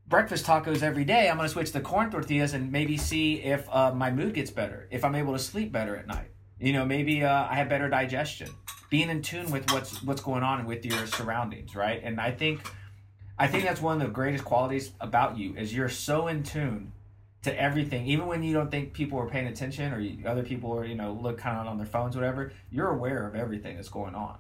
breakfast 0.07 0.47
tacos 0.47 0.83
every 0.83 1.05
day. 1.05 1.29
I'm 1.29 1.37
going 1.37 1.47
to 1.47 1.53
switch 1.53 1.73
to 1.73 1.81
corn 1.81 2.11
tortillas 2.11 2.55
and 2.55 2.73
maybe 2.73 2.97
see 2.97 3.43
if 3.43 3.69
uh, 3.71 3.93
my 3.93 4.11
mood 4.11 4.35
gets 4.35 4.51
better, 4.51 4.89
if 4.91 5.05
I'm 5.05 5.15
able 5.15 5.35
to 5.35 5.39
sleep 5.39 5.71
better 5.71 5.97
at 5.97 6.07
night. 6.07 6.31
You 6.59 6.73
know, 6.73 6.85
maybe 6.85 7.25
uh, 7.25 7.47
I 7.49 7.55
have 7.57 7.69
better 7.69 7.89
digestion. 7.89 8.51
Being 8.91 9.11
in 9.11 9.23
tune 9.23 9.51
with 9.51 9.71
what's 9.71 10.03
what's 10.03 10.23
going 10.23 10.43
on 10.43 10.65
with 10.67 10.85
your 10.85 11.07
surroundings, 11.07 11.77
right? 11.77 12.01
And 12.03 12.21
I 12.21 12.33
think 12.33 12.61
I 13.39 13.47
think 13.47 13.65
that's 13.65 13.81
one 13.81 14.01
of 14.01 14.07
the 14.07 14.13
greatest 14.13 14.45
qualities 14.45 14.91
about 15.01 15.39
you 15.39 15.55
is 15.57 15.75
you're 15.75 15.89
so 15.89 16.27
in 16.27 16.43
tune 16.43 16.93
to 17.43 17.61
everything, 17.61 18.07
even 18.07 18.27
when 18.27 18.43
you 18.43 18.53
don't 18.53 18.71
think 18.71 18.93
people 18.93 19.19
are 19.19 19.29
paying 19.29 19.47
attention 19.47 19.93
or 19.93 20.01
you, 20.01 20.27
other 20.27 20.43
people 20.43 20.77
are, 20.77 20.85
you 20.85 20.97
know, 20.97 21.13
look 21.13 21.39
kind 21.39 21.57
of 21.57 21.67
on 21.69 21.77
their 21.77 21.87
phones, 21.87 22.17
whatever. 22.17 22.53
You're 22.71 22.89
aware 22.89 23.27
of 23.29 23.37
everything 23.37 23.77
that's 23.77 23.89
going 23.89 24.17
on, 24.17 24.39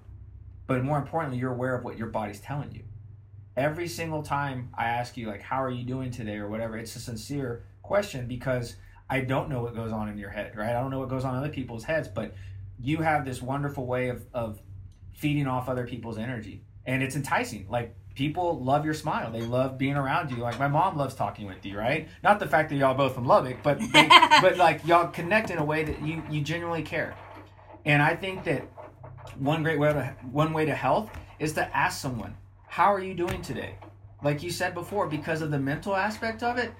but 0.69 0.85
more 0.85 0.99
importantly, 0.99 1.39
you're 1.39 1.53
aware 1.53 1.75
of 1.75 1.83
what 1.83 1.99
your 1.99 2.07
body's 2.07 2.39
telling 2.39 2.71
you 2.73 2.85
every 3.59 3.89
single 3.89 4.23
time 4.23 4.71
I 4.79 4.85
ask 4.85 5.17
you 5.17 5.27
like 5.27 5.43
how 5.43 5.63
are 5.63 5.71
you 5.71 5.85
doing 5.85 6.11
today 6.11 6.37
or 6.37 6.49
whatever, 6.49 6.79
it's 6.79 6.95
a 6.95 7.01
sincere 7.01 7.65
question 7.83 8.29
because 8.29 8.77
I 9.11 9.21
don't 9.21 9.51
know 9.51 9.63
what 9.63 9.75
goes 9.75 9.91
on 9.91 10.09
in 10.09 10.17
your 10.17 10.31
head, 10.31 10.57
right? 10.57 10.71
I 10.71 10.81
don't 10.81 10.91
know 10.91 11.01
what 11.01 11.09
goes 11.09 11.25
on 11.25 11.35
in 11.35 11.41
other 11.41 11.53
people's 11.53 11.85
heads, 11.85 12.07
but 12.07 12.35
you 12.79 12.99
have 12.99 13.25
this 13.25 13.43
wonderful 13.43 13.85
way 13.85 14.09
of 14.09 14.25
of 14.33 14.61
feeding 15.13 15.49
off 15.49 15.69
other 15.69 15.87
people's 15.87 16.17
energy. 16.17 16.63
And 16.87 17.03
it's 17.03 17.17
enticing. 17.17 17.67
Like 17.69 17.97
people 18.15 18.63
love 18.63 18.85
your 18.85 18.95
smile. 18.95 19.33
They 19.33 19.43
love 19.43 19.77
being 19.77 19.97
around 19.97 20.31
you. 20.31 20.37
Like 20.37 20.59
my 20.59 20.69
mom 20.69 20.97
loves 20.97 21.17
talking 21.17 21.47
with 21.47 21.67
you, 21.67 21.77
right? 21.77 22.09
Not 22.23 22.39
the 22.39 22.47
fact 22.47 22.71
that 22.71 22.77
y'all 22.77 22.95
both 22.95 23.15
from 23.15 23.27
Lubbock, 23.27 23.59
but 23.65 23.81
they, 23.93 24.09
but 24.41 24.57
like 24.57 24.87
y'all 24.87 25.09
connect 25.09 25.51
in 25.51 25.59
a 25.59 25.65
way 25.65 25.83
that 25.83 26.01
you 26.01 26.23
you 26.31 26.43
genuinely 26.43 26.83
care. 26.83 27.17
And 27.85 28.01
I 28.01 28.15
think 28.15 28.45
that 28.45 28.63
one 29.37 29.63
great 29.63 29.79
way 29.79 29.93
to 29.93 30.17
one 30.31 30.53
way 30.53 30.65
to 30.65 30.75
health 30.75 31.11
is 31.39 31.53
to 31.55 31.77
ask 31.77 32.01
someone, 32.01 32.37
"How 32.67 32.93
are 32.93 33.01
you 33.01 33.15
doing 33.15 33.43
today?" 33.43 33.77
Like 34.23 34.43
you 34.43 34.51
said 34.51 34.75
before, 34.75 35.07
because 35.07 35.43
of 35.43 35.51
the 35.51 35.59
mental 35.59 35.95
aspect 35.95 36.43
of 36.43 36.59
it. 36.59 36.73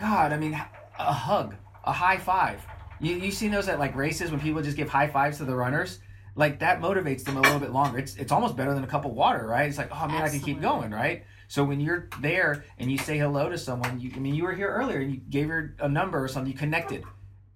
God, 0.00 0.32
I 0.32 0.36
mean, 0.38 0.54
a 0.98 1.12
hug, 1.12 1.54
a 1.84 1.92
high 1.92 2.18
five. 2.18 2.64
You 3.00 3.16
you 3.16 3.30
seen 3.30 3.50
those 3.50 3.68
at 3.68 3.78
like 3.78 3.94
races 3.94 4.30
when 4.30 4.40
people 4.40 4.62
just 4.62 4.76
give 4.76 4.88
high 4.88 5.08
fives 5.08 5.38
to 5.38 5.44
the 5.44 5.54
runners? 5.54 6.00
Like 6.34 6.58
that 6.60 6.80
motivates 6.80 7.24
them 7.24 7.36
a 7.36 7.40
little 7.40 7.58
bit 7.58 7.72
longer. 7.72 7.98
It's 7.98 8.16
it's 8.16 8.32
almost 8.32 8.56
better 8.56 8.74
than 8.74 8.84
a 8.84 8.86
cup 8.86 9.04
of 9.04 9.12
water, 9.12 9.46
right? 9.46 9.68
It's 9.68 9.78
like, 9.78 9.90
oh 9.90 10.06
man, 10.06 10.22
I 10.22 10.28
can 10.28 10.40
keep 10.40 10.60
going, 10.60 10.90
right? 10.90 11.24
So 11.48 11.64
when 11.64 11.80
you're 11.80 12.08
there 12.20 12.64
and 12.78 12.90
you 12.90 12.98
say 12.98 13.18
hello 13.18 13.48
to 13.48 13.58
someone, 13.58 14.00
you 14.00 14.10
I 14.14 14.18
mean 14.18 14.34
you 14.34 14.44
were 14.44 14.52
here 14.52 14.68
earlier 14.68 14.98
and 14.98 15.10
you 15.10 15.18
gave 15.18 15.48
her 15.48 15.74
a 15.80 15.88
number 15.88 16.22
or 16.22 16.28
something, 16.28 16.52
you 16.52 16.58
connected 16.58 17.04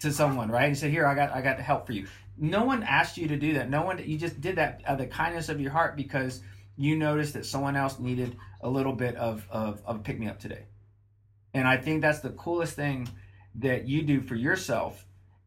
to 0.01 0.13
someone, 0.13 0.51
right? 0.51 0.65
And 0.65 0.77
said, 0.77 0.91
"Here, 0.91 1.07
I 1.07 1.15
got 1.15 1.35
I 1.35 1.41
got 1.43 1.57
the 1.57 1.63
help 1.63 1.87
for 1.87 1.93
you." 1.93 2.07
No 2.41 2.65
one 2.65 2.83
asked 2.83 3.19
you 3.19 3.29
to 3.29 3.37
do 3.37 3.53
that. 3.55 3.69
No 3.69 3.83
one. 3.83 4.03
You 4.05 4.17
just 4.17 4.41
did 4.41 4.57
that 4.57 4.81
out 4.87 4.95
of 4.95 4.99
the 4.99 5.07
kindness 5.07 5.51
of 5.51 5.61
your 5.61 5.71
heart 5.71 5.95
because 5.95 6.41
you 6.77 6.97
noticed 6.97 7.35
that 7.35 7.45
someone 7.45 7.77
else 7.77 7.99
needed 7.99 8.37
a 8.63 8.69
little 8.69 8.95
bit 8.95 9.15
of 9.17 9.47
of, 9.51 9.83
of 9.85 10.03
pick 10.03 10.19
me 10.19 10.27
up 10.27 10.41
today. 10.41 10.65
And 11.53 11.69
I 11.69 11.77
think 11.77 12.01
that's 12.01 12.21
the 12.21 12.31
coolest 12.31 12.75
thing 12.75 13.09
that 13.57 13.87
you 13.87 14.03
do 14.03 14.21
for 14.21 14.37
yourself, 14.37 15.05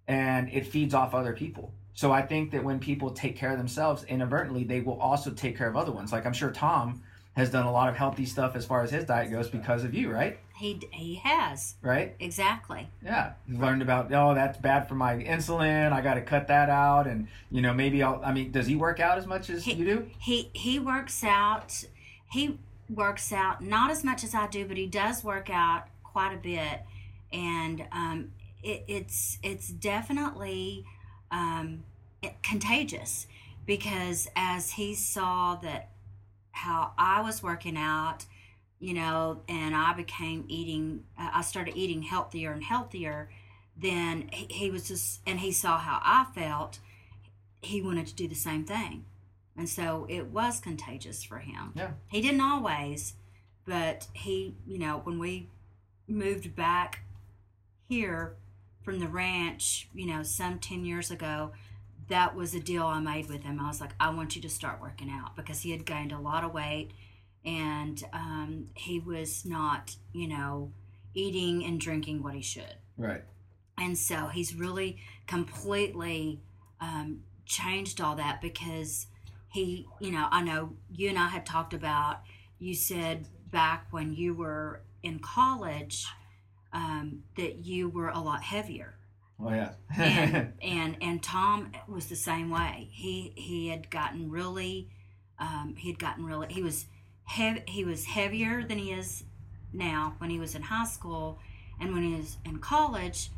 and 0.07 0.49
it 0.51 0.67
feeds 0.67 0.93
off 0.93 1.15
other 1.15 1.33
people. 1.33 1.73
So 1.95 2.11
I 2.11 2.21
think 2.21 2.51
that 2.51 2.63
when 2.63 2.79
people 2.79 3.11
take 3.11 3.35
care 3.37 3.51
of 3.51 3.57
themselves 3.57 4.03
inadvertently, 4.03 4.63
they 4.63 4.81
will 4.81 4.99
also 4.99 5.31
take 5.31 5.57
care 5.57 5.67
of 5.67 5.75
other 5.75 5.91
ones. 5.91 6.11
Like 6.11 6.25
I'm 6.25 6.33
sure 6.33 6.51
Tom 6.51 7.01
has 7.35 7.49
done 7.49 7.65
a 7.65 7.71
lot 7.71 7.89
of 7.89 7.95
healthy 7.95 8.25
stuff 8.25 8.55
as 8.55 8.65
far 8.65 8.83
as 8.83 8.91
his 8.91 9.05
diet 9.05 9.31
goes 9.31 9.49
because 9.49 9.83
of 9.83 9.93
you, 9.93 10.11
right? 10.11 10.37
He 10.63 10.79
he 10.91 11.15
has 11.15 11.75
Right? 11.81 12.15
exactly. 12.21 12.87
Yeah, 13.03 13.33
learned 13.49 13.81
about 13.81 14.13
oh 14.13 14.33
that's 14.33 14.57
bad 14.57 14.87
for 14.87 14.95
my 14.95 15.17
insulin. 15.17 15.91
I 15.91 15.99
got 15.99 16.13
to 16.13 16.21
cut 16.21 16.47
that 16.47 16.69
out, 16.69 17.05
and 17.05 17.27
you 17.51 17.61
know 17.61 17.73
maybe 17.73 18.01
I'll. 18.01 18.21
I 18.23 18.31
mean, 18.31 18.49
does 18.53 18.65
he 18.65 18.77
work 18.77 19.01
out 19.01 19.17
as 19.17 19.27
much 19.27 19.49
as 19.49 19.65
He- 19.65 19.73
you 19.73 19.83
do? 19.83 20.09
He 20.19 20.49
he 20.53 20.79
works 20.79 21.21
out. 21.21 21.83
He 22.31 22.59
works 22.89 23.33
out 23.33 23.61
not 23.61 23.91
as 23.91 24.05
much 24.05 24.23
as 24.23 24.33
I 24.33 24.47
do, 24.47 24.65
but 24.65 24.77
he 24.77 24.87
does 24.87 25.21
work 25.21 25.49
out 25.49 25.87
quite 26.01 26.33
a 26.33 26.37
bit, 26.37 26.79
and 27.33 27.83
um, 27.91 28.31
it, 28.63 28.85
it's 28.87 29.39
it's 29.43 29.67
definitely 29.67 30.85
um, 31.29 31.83
it- 32.21 32.41
contagious 32.41 33.27
because 33.65 34.29
as 34.37 34.71
he 34.71 34.95
saw 34.95 35.55
that 35.55 35.89
how 36.51 36.93
I 36.97 37.19
was 37.19 37.43
working 37.43 37.75
out, 37.75 38.23
you 38.83 38.93
know, 38.93 39.39
and 39.47 39.73
I 39.73 39.93
became 39.93 40.43
eating, 40.49 41.05
uh, 41.17 41.29
I 41.35 41.41
started 41.41 41.77
eating 41.77 42.01
healthier 42.01 42.51
and 42.51 42.61
healthier. 42.61 43.29
Then 43.77 44.27
he, 44.33 44.45
he 44.49 44.69
was 44.69 44.89
just, 44.89 45.21
and 45.25 45.39
he 45.39 45.53
saw 45.53 45.77
how 45.77 46.01
I 46.03 46.25
felt. 46.35 46.79
He 47.61 47.81
wanted 47.81 48.07
to 48.07 48.13
do 48.13 48.27
the 48.27 48.35
same 48.35 48.65
thing. 48.65 49.05
And 49.55 49.69
so 49.69 50.05
it 50.09 50.27
was 50.27 50.59
contagious 50.59 51.23
for 51.23 51.37
him. 51.37 51.71
Yeah. 51.75 51.91
He 52.09 52.19
didn't 52.19 52.41
always, 52.41 53.13
but 53.65 54.07
he, 54.11 54.57
you 54.67 54.79
know, 54.79 54.99
when 55.05 55.17
we 55.17 55.47
moved 56.05 56.53
back 56.53 57.05
here, 57.87 58.35
from 58.81 58.99
the 58.99 59.07
ranch, 59.07 59.87
you 59.93 60.05
know, 60.05 60.23
some 60.23 60.59
10 60.59 60.83
years 60.83 61.09
ago, 61.09 61.53
that 62.09 62.35
was 62.35 62.53
a 62.53 62.59
deal 62.59 62.85
I 62.85 62.99
made 62.99 63.29
with 63.29 63.43
him. 63.43 63.61
I 63.61 63.69
was 63.69 63.79
like, 63.79 63.91
I 63.97 64.09
want 64.09 64.35
you 64.35 64.41
to 64.41 64.49
start 64.49 64.81
working 64.81 65.09
out 65.09 65.37
because 65.37 65.61
he 65.61 65.71
had 65.71 65.85
gained 65.85 66.11
a 66.11 66.19
lot 66.19 66.43
of 66.43 66.53
weight 66.53 66.91
and 67.45 68.03
um, 68.13 68.67
he 68.73 68.99
was 68.99 69.45
not, 69.45 69.95
you 70.13 70.27
know, 70.27 70.71
eating 71.13 71.63
and 71.65 71.79
drinking 71.79 72.23
what 72.23 72.33
he 72.33 72.41
should. 72.41 72.75
Right. 72.97 73.23
And 73.77 73.97
so 73.97 74.27
he's 74.27 74.55
really 74.55 74.97
completely 75.27 76.41
um, 76.79 77.21
changed 77.45 77.99
all 77.99 78.15
that 78.15 78.41
because 78.41 79.07
he, 79.51 79.87
you 79.99 80.11
know, 80.11 80.27
I 80.31 80.41
know 80.43 80.73
you 80.91 81.09
and 81.09 81.19
I 81.19 81.27
had 81.27 81.45
talked 81.45 81.73
about, 81.73 82.21
you 82.59 82.73
said 82.73 83.27
back 83.51 83.87
when 83.91 84.13
you 84.13 84.33
were 84.33 84.81
in 85.01 85.19
college 85.19 86.05
um, 86.71 87.23
that 87.37 87.65
you 87.65 87.89
were 87.89 88.09
a 88.09 88.19
lot 88.19 88.41
heavier. 88.41 88.95
Oh 89.39 89.51
yeah. 89.51 89.73
and, 89.97 90.53
and 90.61 90.97
and 91.01 91.23
Tom 91.23 91.71
was 91.87 92.07
the 92.07 92.15
same 92.15 92.49
way. 92.49 92.89
He 92.91 93.33
he 93.35 93.67
had 93.67 93.89
gotten 93.89 94.29
really, 94.29 94.89
um, 95.39 95.75
he 95.77 95.89
had 95.89 95.99
gotten 95.99 96.25
really. 96.25 96.47
He 96.51 96.63
was 96.63 96.85
He 97.27 97.83
was 97.83 98.05
heavier 98.05 98.63
than 98.63 98.77
he 98.77 98.91
is 98.91 99.23
now 99.71 100.15
when 100.19 100.29
he 100.29 100.39
was 100.39 100.55
in 100.55 100.63
high 100.63 100.85
school, 100.85 101.39
and 101.79 101.93
when 101.93 102.03
he 102.03 102.15
was 102.15 102.37
in 102.45 102.59
college, 102.59 103.29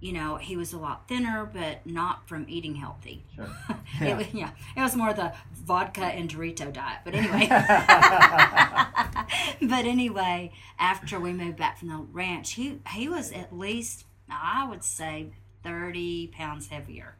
you 0.00 0.12
know, 0.12 0.36
he 0.36 0.56
was 0.56 0.72
a 0.72 0.78
lot 0.78 1.08
thinner, 1.08 1.48
but 1.52 1.84
not 1.86 2.28
from 2.28 2.46
eating 2.48 2.76
healthy. 2.76 3.24
Sure. 3.34 3.48
it 4.00 4.08
Yeah. 4.08 4.16
was, 4.16 4.26
yeah, 4.34 4.50
it 4.76 4.80
was 4.80 4.96
more 4.96 5.12
the 5.12 5.32
vodka 5.52 6.04
and 6.04 6.28
Dorito 6.30 6.72
diet. 6.72 7.00
But 7.04 7.14
anyway, 7.14 7.46
but 9.60 9.84
anyway, 9.84 10.52
after 10.78 11.18
we 11.20 11.32
moved 11.32 11.56
back 11.56 11.78
from 11.78 11.88
the 11.88 11.96
ranch, 12.12 12.54
he 12.54 12.78
he 12.92 13.08
was 13.08 13.32
at 13.32 13.56
least 13.56 14.04
I 14.30 14.66
would 14.68 14.84
say 14.84 15.30
thirty 15.62 16.28
pounds 16.28 16.68
heavier. 16.68 17.16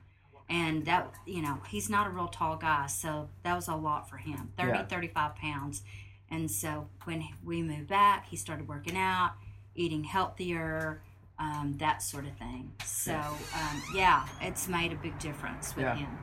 And 0.49 0.84
that, 0.86 1.12
you 1.26 1.42
know, 1.42 1.59
he's 1.68 1.90
not 1.90 2.07
a 2.07 2.11
real 2.11 2.28
tall 2.28 2.57
guy, 2.57 2.86
so 2.86 3.28
that 3.42 3.55
was 3.55 3.68
a 3.68 3.74
lot 3.74 4.09
for 4.09 4.16
him 4.16 4.51
30, 4.57 4.68
Yeah. 4.70 4.84
35 4.86 5.36
pounds. 5.36 5.82
And 6.30 6.51
so 6.51 6.88
when 7.05 7.22
we 7.44 7.62
moved 7.62 7.88
back, 7.88 8.26
he 8.28 8.36
started 8.36 8.66
working 8.66 8.96
out, 8.96 9.32
eating 9.74 10.05
healthier, 10.05 11.03
um, 11.38 11.74
that 11.78 12.03
sort 12.03 12.26
of 12.26 12.36
thing. 12.36 12.72
So, 12.84 13.14
um, 13.14 13.82
yeah, 13.94 14.26
it's 14.40 14.68
made 14.68 14.92
a 14.92 14.96
big 14.96 15.18
difference 15.18 15.76
with 15.76 15.84
Yeah. 15.84 15.96
him. 15.96 16.18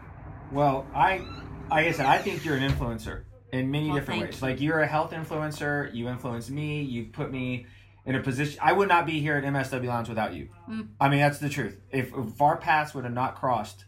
Well, 0.52 0.86
I, 0.94 1.20
like 1.70 1.88
I 1.88 1.92
said, 1.92 2.06
I 2.06 2.18
think 2.18 2.44
you're 2.44 2.58
an 2.58 2.70
influencer 2.70 3.24
in 3.52 3.72
many 3.72 3.88
Well, 3.90 3.98
different 4.00 4.22
ways. 4.22 4.42
you. 4.42 4.48
Like 4.48 4.60
you're 4.62 4.82
a 4.82 4.88
health 4.88 5.12
influencer. 5.12 5.94
You 5.94 6.08
influence 6.10 6.50
me. 6.50 6.82
You 6.84 7.06
put 7.06 7.32
me 7.32 7.66
in 8.06 8.16
a 8.16 8.22
position. 8.22 8.60
I 8.62 8.74
would 8.74 8.88
not 8.90 9.06
be 9.06 9.20
here 9.22 9.36
at 9.38 9.44
MSW 9.44 9.88
Lounge 9.88 10.10
without 10.10 10.34
you. 10.34 10.50
Mm. 10.70 10.90
I 11.00 11.10
mean, 11.10 11.20
that's 11.20 11.40
the 11.40 11.50
truth. 11.50 11.80
If, 11.92 12.12
if 12.14 12.42
our 12.42 12.58
paths 12.58 12.94
would 12.94 13.06
have 13.06 13.14
not 13.14 13.36
crossed, 13.36 13.85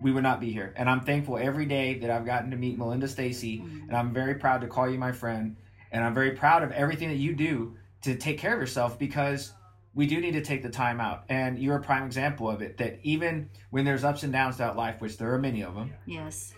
we 0.00 0.12
would 0.12 0.22
not 0.22 0.40
be 0.40 0.52
here. 0.52 0.72
And 0.76 0.88
I'm 0.90 1.00
thankful 1.00 1.38
every 1.38 1.64
day 1.66 1.98
that 2.00 2.10
I've 2.10 2.26
gotten 2.26 2.50
to 2.50 2.56
meet 2.56 2.76
Melinda 2.78 3.08
Stacy, 3.08 3.58
Mm. 3.60 3.88
and 3.88 3.96
I'm 3.96 4.12
very 4.12 4.34
proud 4.34 4.60
to 4.60 4.66
call 4.66 4.88
you 4.90 4.98
my 4.98 5.12
friend. 5.12 5.56
And 5.92 6.04
I'm 6.04 6.14
very 6.14 6.32
proud 6.32 6.62
of 6.62 6.72
everything 6.72 7.08
that 7.08 7.16
you 7.16 7.34
do 7.34 7.76
to 8.02 8.14
take 8.16 8.38
care 8.38 8.54
of 8.54 8.60
yourself 8.60 8.98
because 8.98 9.52
we 9.94 10.06
do 10.06 10.20
need 10.20 10.32
to 10.32 10.42
take 10.42 10.62
the 10.62 10.68
time 10.68 11.00
out. 11.00 11.24
And 11.30 11.58
you're 11.58 11.76
a 11.76 11.82
prime 11.82 12.04
example 12.04 12.50
of 12.50 12.60
it. 12.60 12.76
That 12.76 12.98
even 13.02 13.48
when 13.70 13.84
there's 13.86 14.04
ups 14.04 14.22
and 14.22 14.32
downs 14.32 14.56
throughout 14.56 14.76
life, 14.76 15.00
which 15.00 15.16
there 15.16 15.32
are 15.32 15.38
many 15.38 15.62
of 15.62 15.74
them, 15.74 15.92
Yes. 16.04 16.52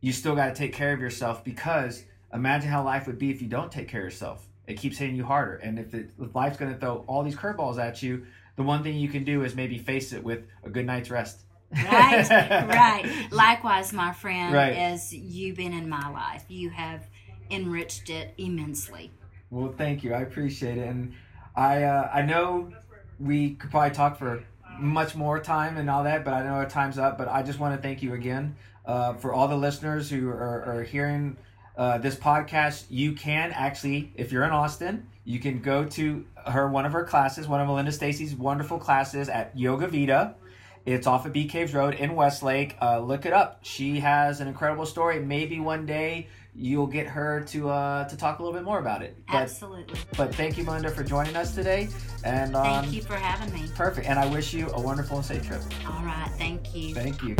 you 0.00 0.12
still 0.12 0.34
got 0.34 0.48
to 0.48 0.54
take 0.54 0.74
care 0.74 0.92
of 0.92 1.00
yourself 1.00 1.42
because 1.44 2.04
imagine 2.34 2.68
how 2.68 2.82
life 2.84 3.06
would 3.06 3.18
be 3.18 3.30
if 3.30 3.40
you 3.40 3.48
don't 3.48 3.72
take 3.72 3.88
care 3.88 4.00
of 4.02 4.04
yourself. 4.12 4.46
It 4.66 4.74
keeps 4.74 4.98
hitting 4.98 5.16
you 5.16 5.24
harder. 5.24 5.54
And 5.56 5.78
if, 5.78 5.94
it, 5.94 6.10
if 6.20 6.34
life's 6.34 6.58
going 6.58 6.72
to 6.72 6.78
throw 6.78 7.04
all 7.06 7.22
these 7.22 7.36
curveballs 7.36 7.78
at 7.78 8.02
you, 8.02 8.26
the 8.56 8.62
one 8.62 8.82
thing 8.82 8.96
you 8.98 9.08
can 9.08 9.24
do 9.24 9.42
is 9.44 9.54
maybe 9.56 9.78
face 9.78 10.12
it 10.12 10.22
with 10.22 10.44
a 10.62 10.68
good 10.70 10.84
night's 10.84 11.10
rest. 11.10 11.40
Right, 11.72 12.28
right. 12.68 13.26
Likewise, 13.30 13.92
my 13.92 14.12
friend, 14.12 14.52
Right. 14.52 14.74
as 14.76 15.12
you've 15.12 15.56
been 15.56 15.72
in 15.72 15.88
my 15.88 16.08
life, 16.10 16.44
you 16.48 16.70
have 16.70 17.06
enriched 17.50 18.10
it 18.10 18.34
immensely. 18.38 19.10
Well, 19.50 19.72
thank 19.76 20.02
you. 20.04 20.14
I 20.14 20.20
appreciate 20.20 20.78
it. 20.78 20.88
And 20.88 21.12
I 21.54 21.82
uh, 21.84 22.10
I 22.12 22.22
know 22.22 22.72
we 23.20 23.50
could 23.54 23.70
probably 23.70 23.90
talk 23.94 24.18
for 24.18 24.42
much 24.78 25.14
more 25.14 25.38
time 25.38 25.76
and 25.76 25.90
all 25.90 26.04
that, 26.04 26.24
but 26.24 26.32
I 26.34 26.42
know 26.42 26.54
our 26.54 26.68
time's 26.68 26.98
up. 26.98 27.18
But 27.18 27.28
I 27.28 27.42
just 27.42 27.58
want 27.58 27.76
to 27.76 27.82
thank 27.82 28.02
you 28.02 28.14
again 28.14 28.56
uh, 28.86 29.14
for 29.14 29.32
all 29.32 29.48
the 29.48 29.56
listeners 29.56 30.08
who 30.10 30.28
are, 30.30 30.64
are 30.78 30.82
hearing 30.82 31.36
uh, 31.76 31.98
this 31.98 32.16
podcast. 32.16 32.84
You 32.88 33.12
can 33.12 33.52
actually, 33.52 34.12
if 34.14 34.32
you're 34.32 34.44
in 34.44 34.50
Austin, 34.50 35.06
you 35.24 35.38
can 35.38 35.60
go 35.60 35.84
to 35.84 36.24
her 36.46 36.68
one 36.68 36.86
of 36.86 36.92
her 36.92 37.04
classes, 37.04 37.46
one 37.46 37.60
of 37.60 37.66
Melinda 37.66 37.92
Stacy's 37.92 38.34
wonderful 38.34 38.78
classes 38.78 39.28
at 39.28 39.56
Yoga 39.56 39.86
Vita. 39.86 40.34
It's 40.84 41.06
off 41.06 41.26
of 41.26 41.32
Bee 41.32 41.46
Caves 41.46 41.74
Road 41.74 41.94
in 41.94 42.14
Westlake. 42.14 42.76
Uh, 42.80 42.98
look 43.00 43.24
it 43.26 43.32
up. 43.32 43.60
She 43.62 44.00
has 44.00 44.40
an 44.40 44.48
incredible 44.48 44.86
story. 44.86 45.20
Maybe 45.20 45.60
one 45.60 45.86
day 45.86 46.28
you'll 46.54 46.86
get 46.86 47.06
her 47.06 47.40
to 47.48 47.70
uh, 47.70 48.08
to 48.08 48.16
talk 48.16 48.38
a 48.38 48.42
little 48.42 48.58
bit 48.58 48.64
more 48.64 48.78
about 48.78 49.02
it. 49.02 49.16
But 49.26 49.42
Absolutely. 49.42 49.98
but 50.16 50.34
thank 50.34 50.58
you, 50.58 50.64
Melinda, 50.64 50.90
for 50.90 51.04
joining 51.04 51.36
us 51.36 51.54
today. 51.54 51.88
And 52.24 52.56
um, 52.56 52.82
Thank 52.82 52.92
you 52.92 53.02
for 53.02 53.14
having 53.16 53.52
me. 53.54 53.68
perfect. 53.74 54.06
And 54.06 54.18
I 54.18 54.26
wish 54.26 54.52
you 54.52 54.68
a 54.70 54.80
wonderful 54.80 55.18
and 55.18 55.26
safe 55.26 55.46
trip. 55.46 55.62
All 55.86 56.04
right. 56.04 56.30
Thank 56.36 56.74
you. 56.74 56.94
Thank 56.94 57.22
you. 57.22 57.36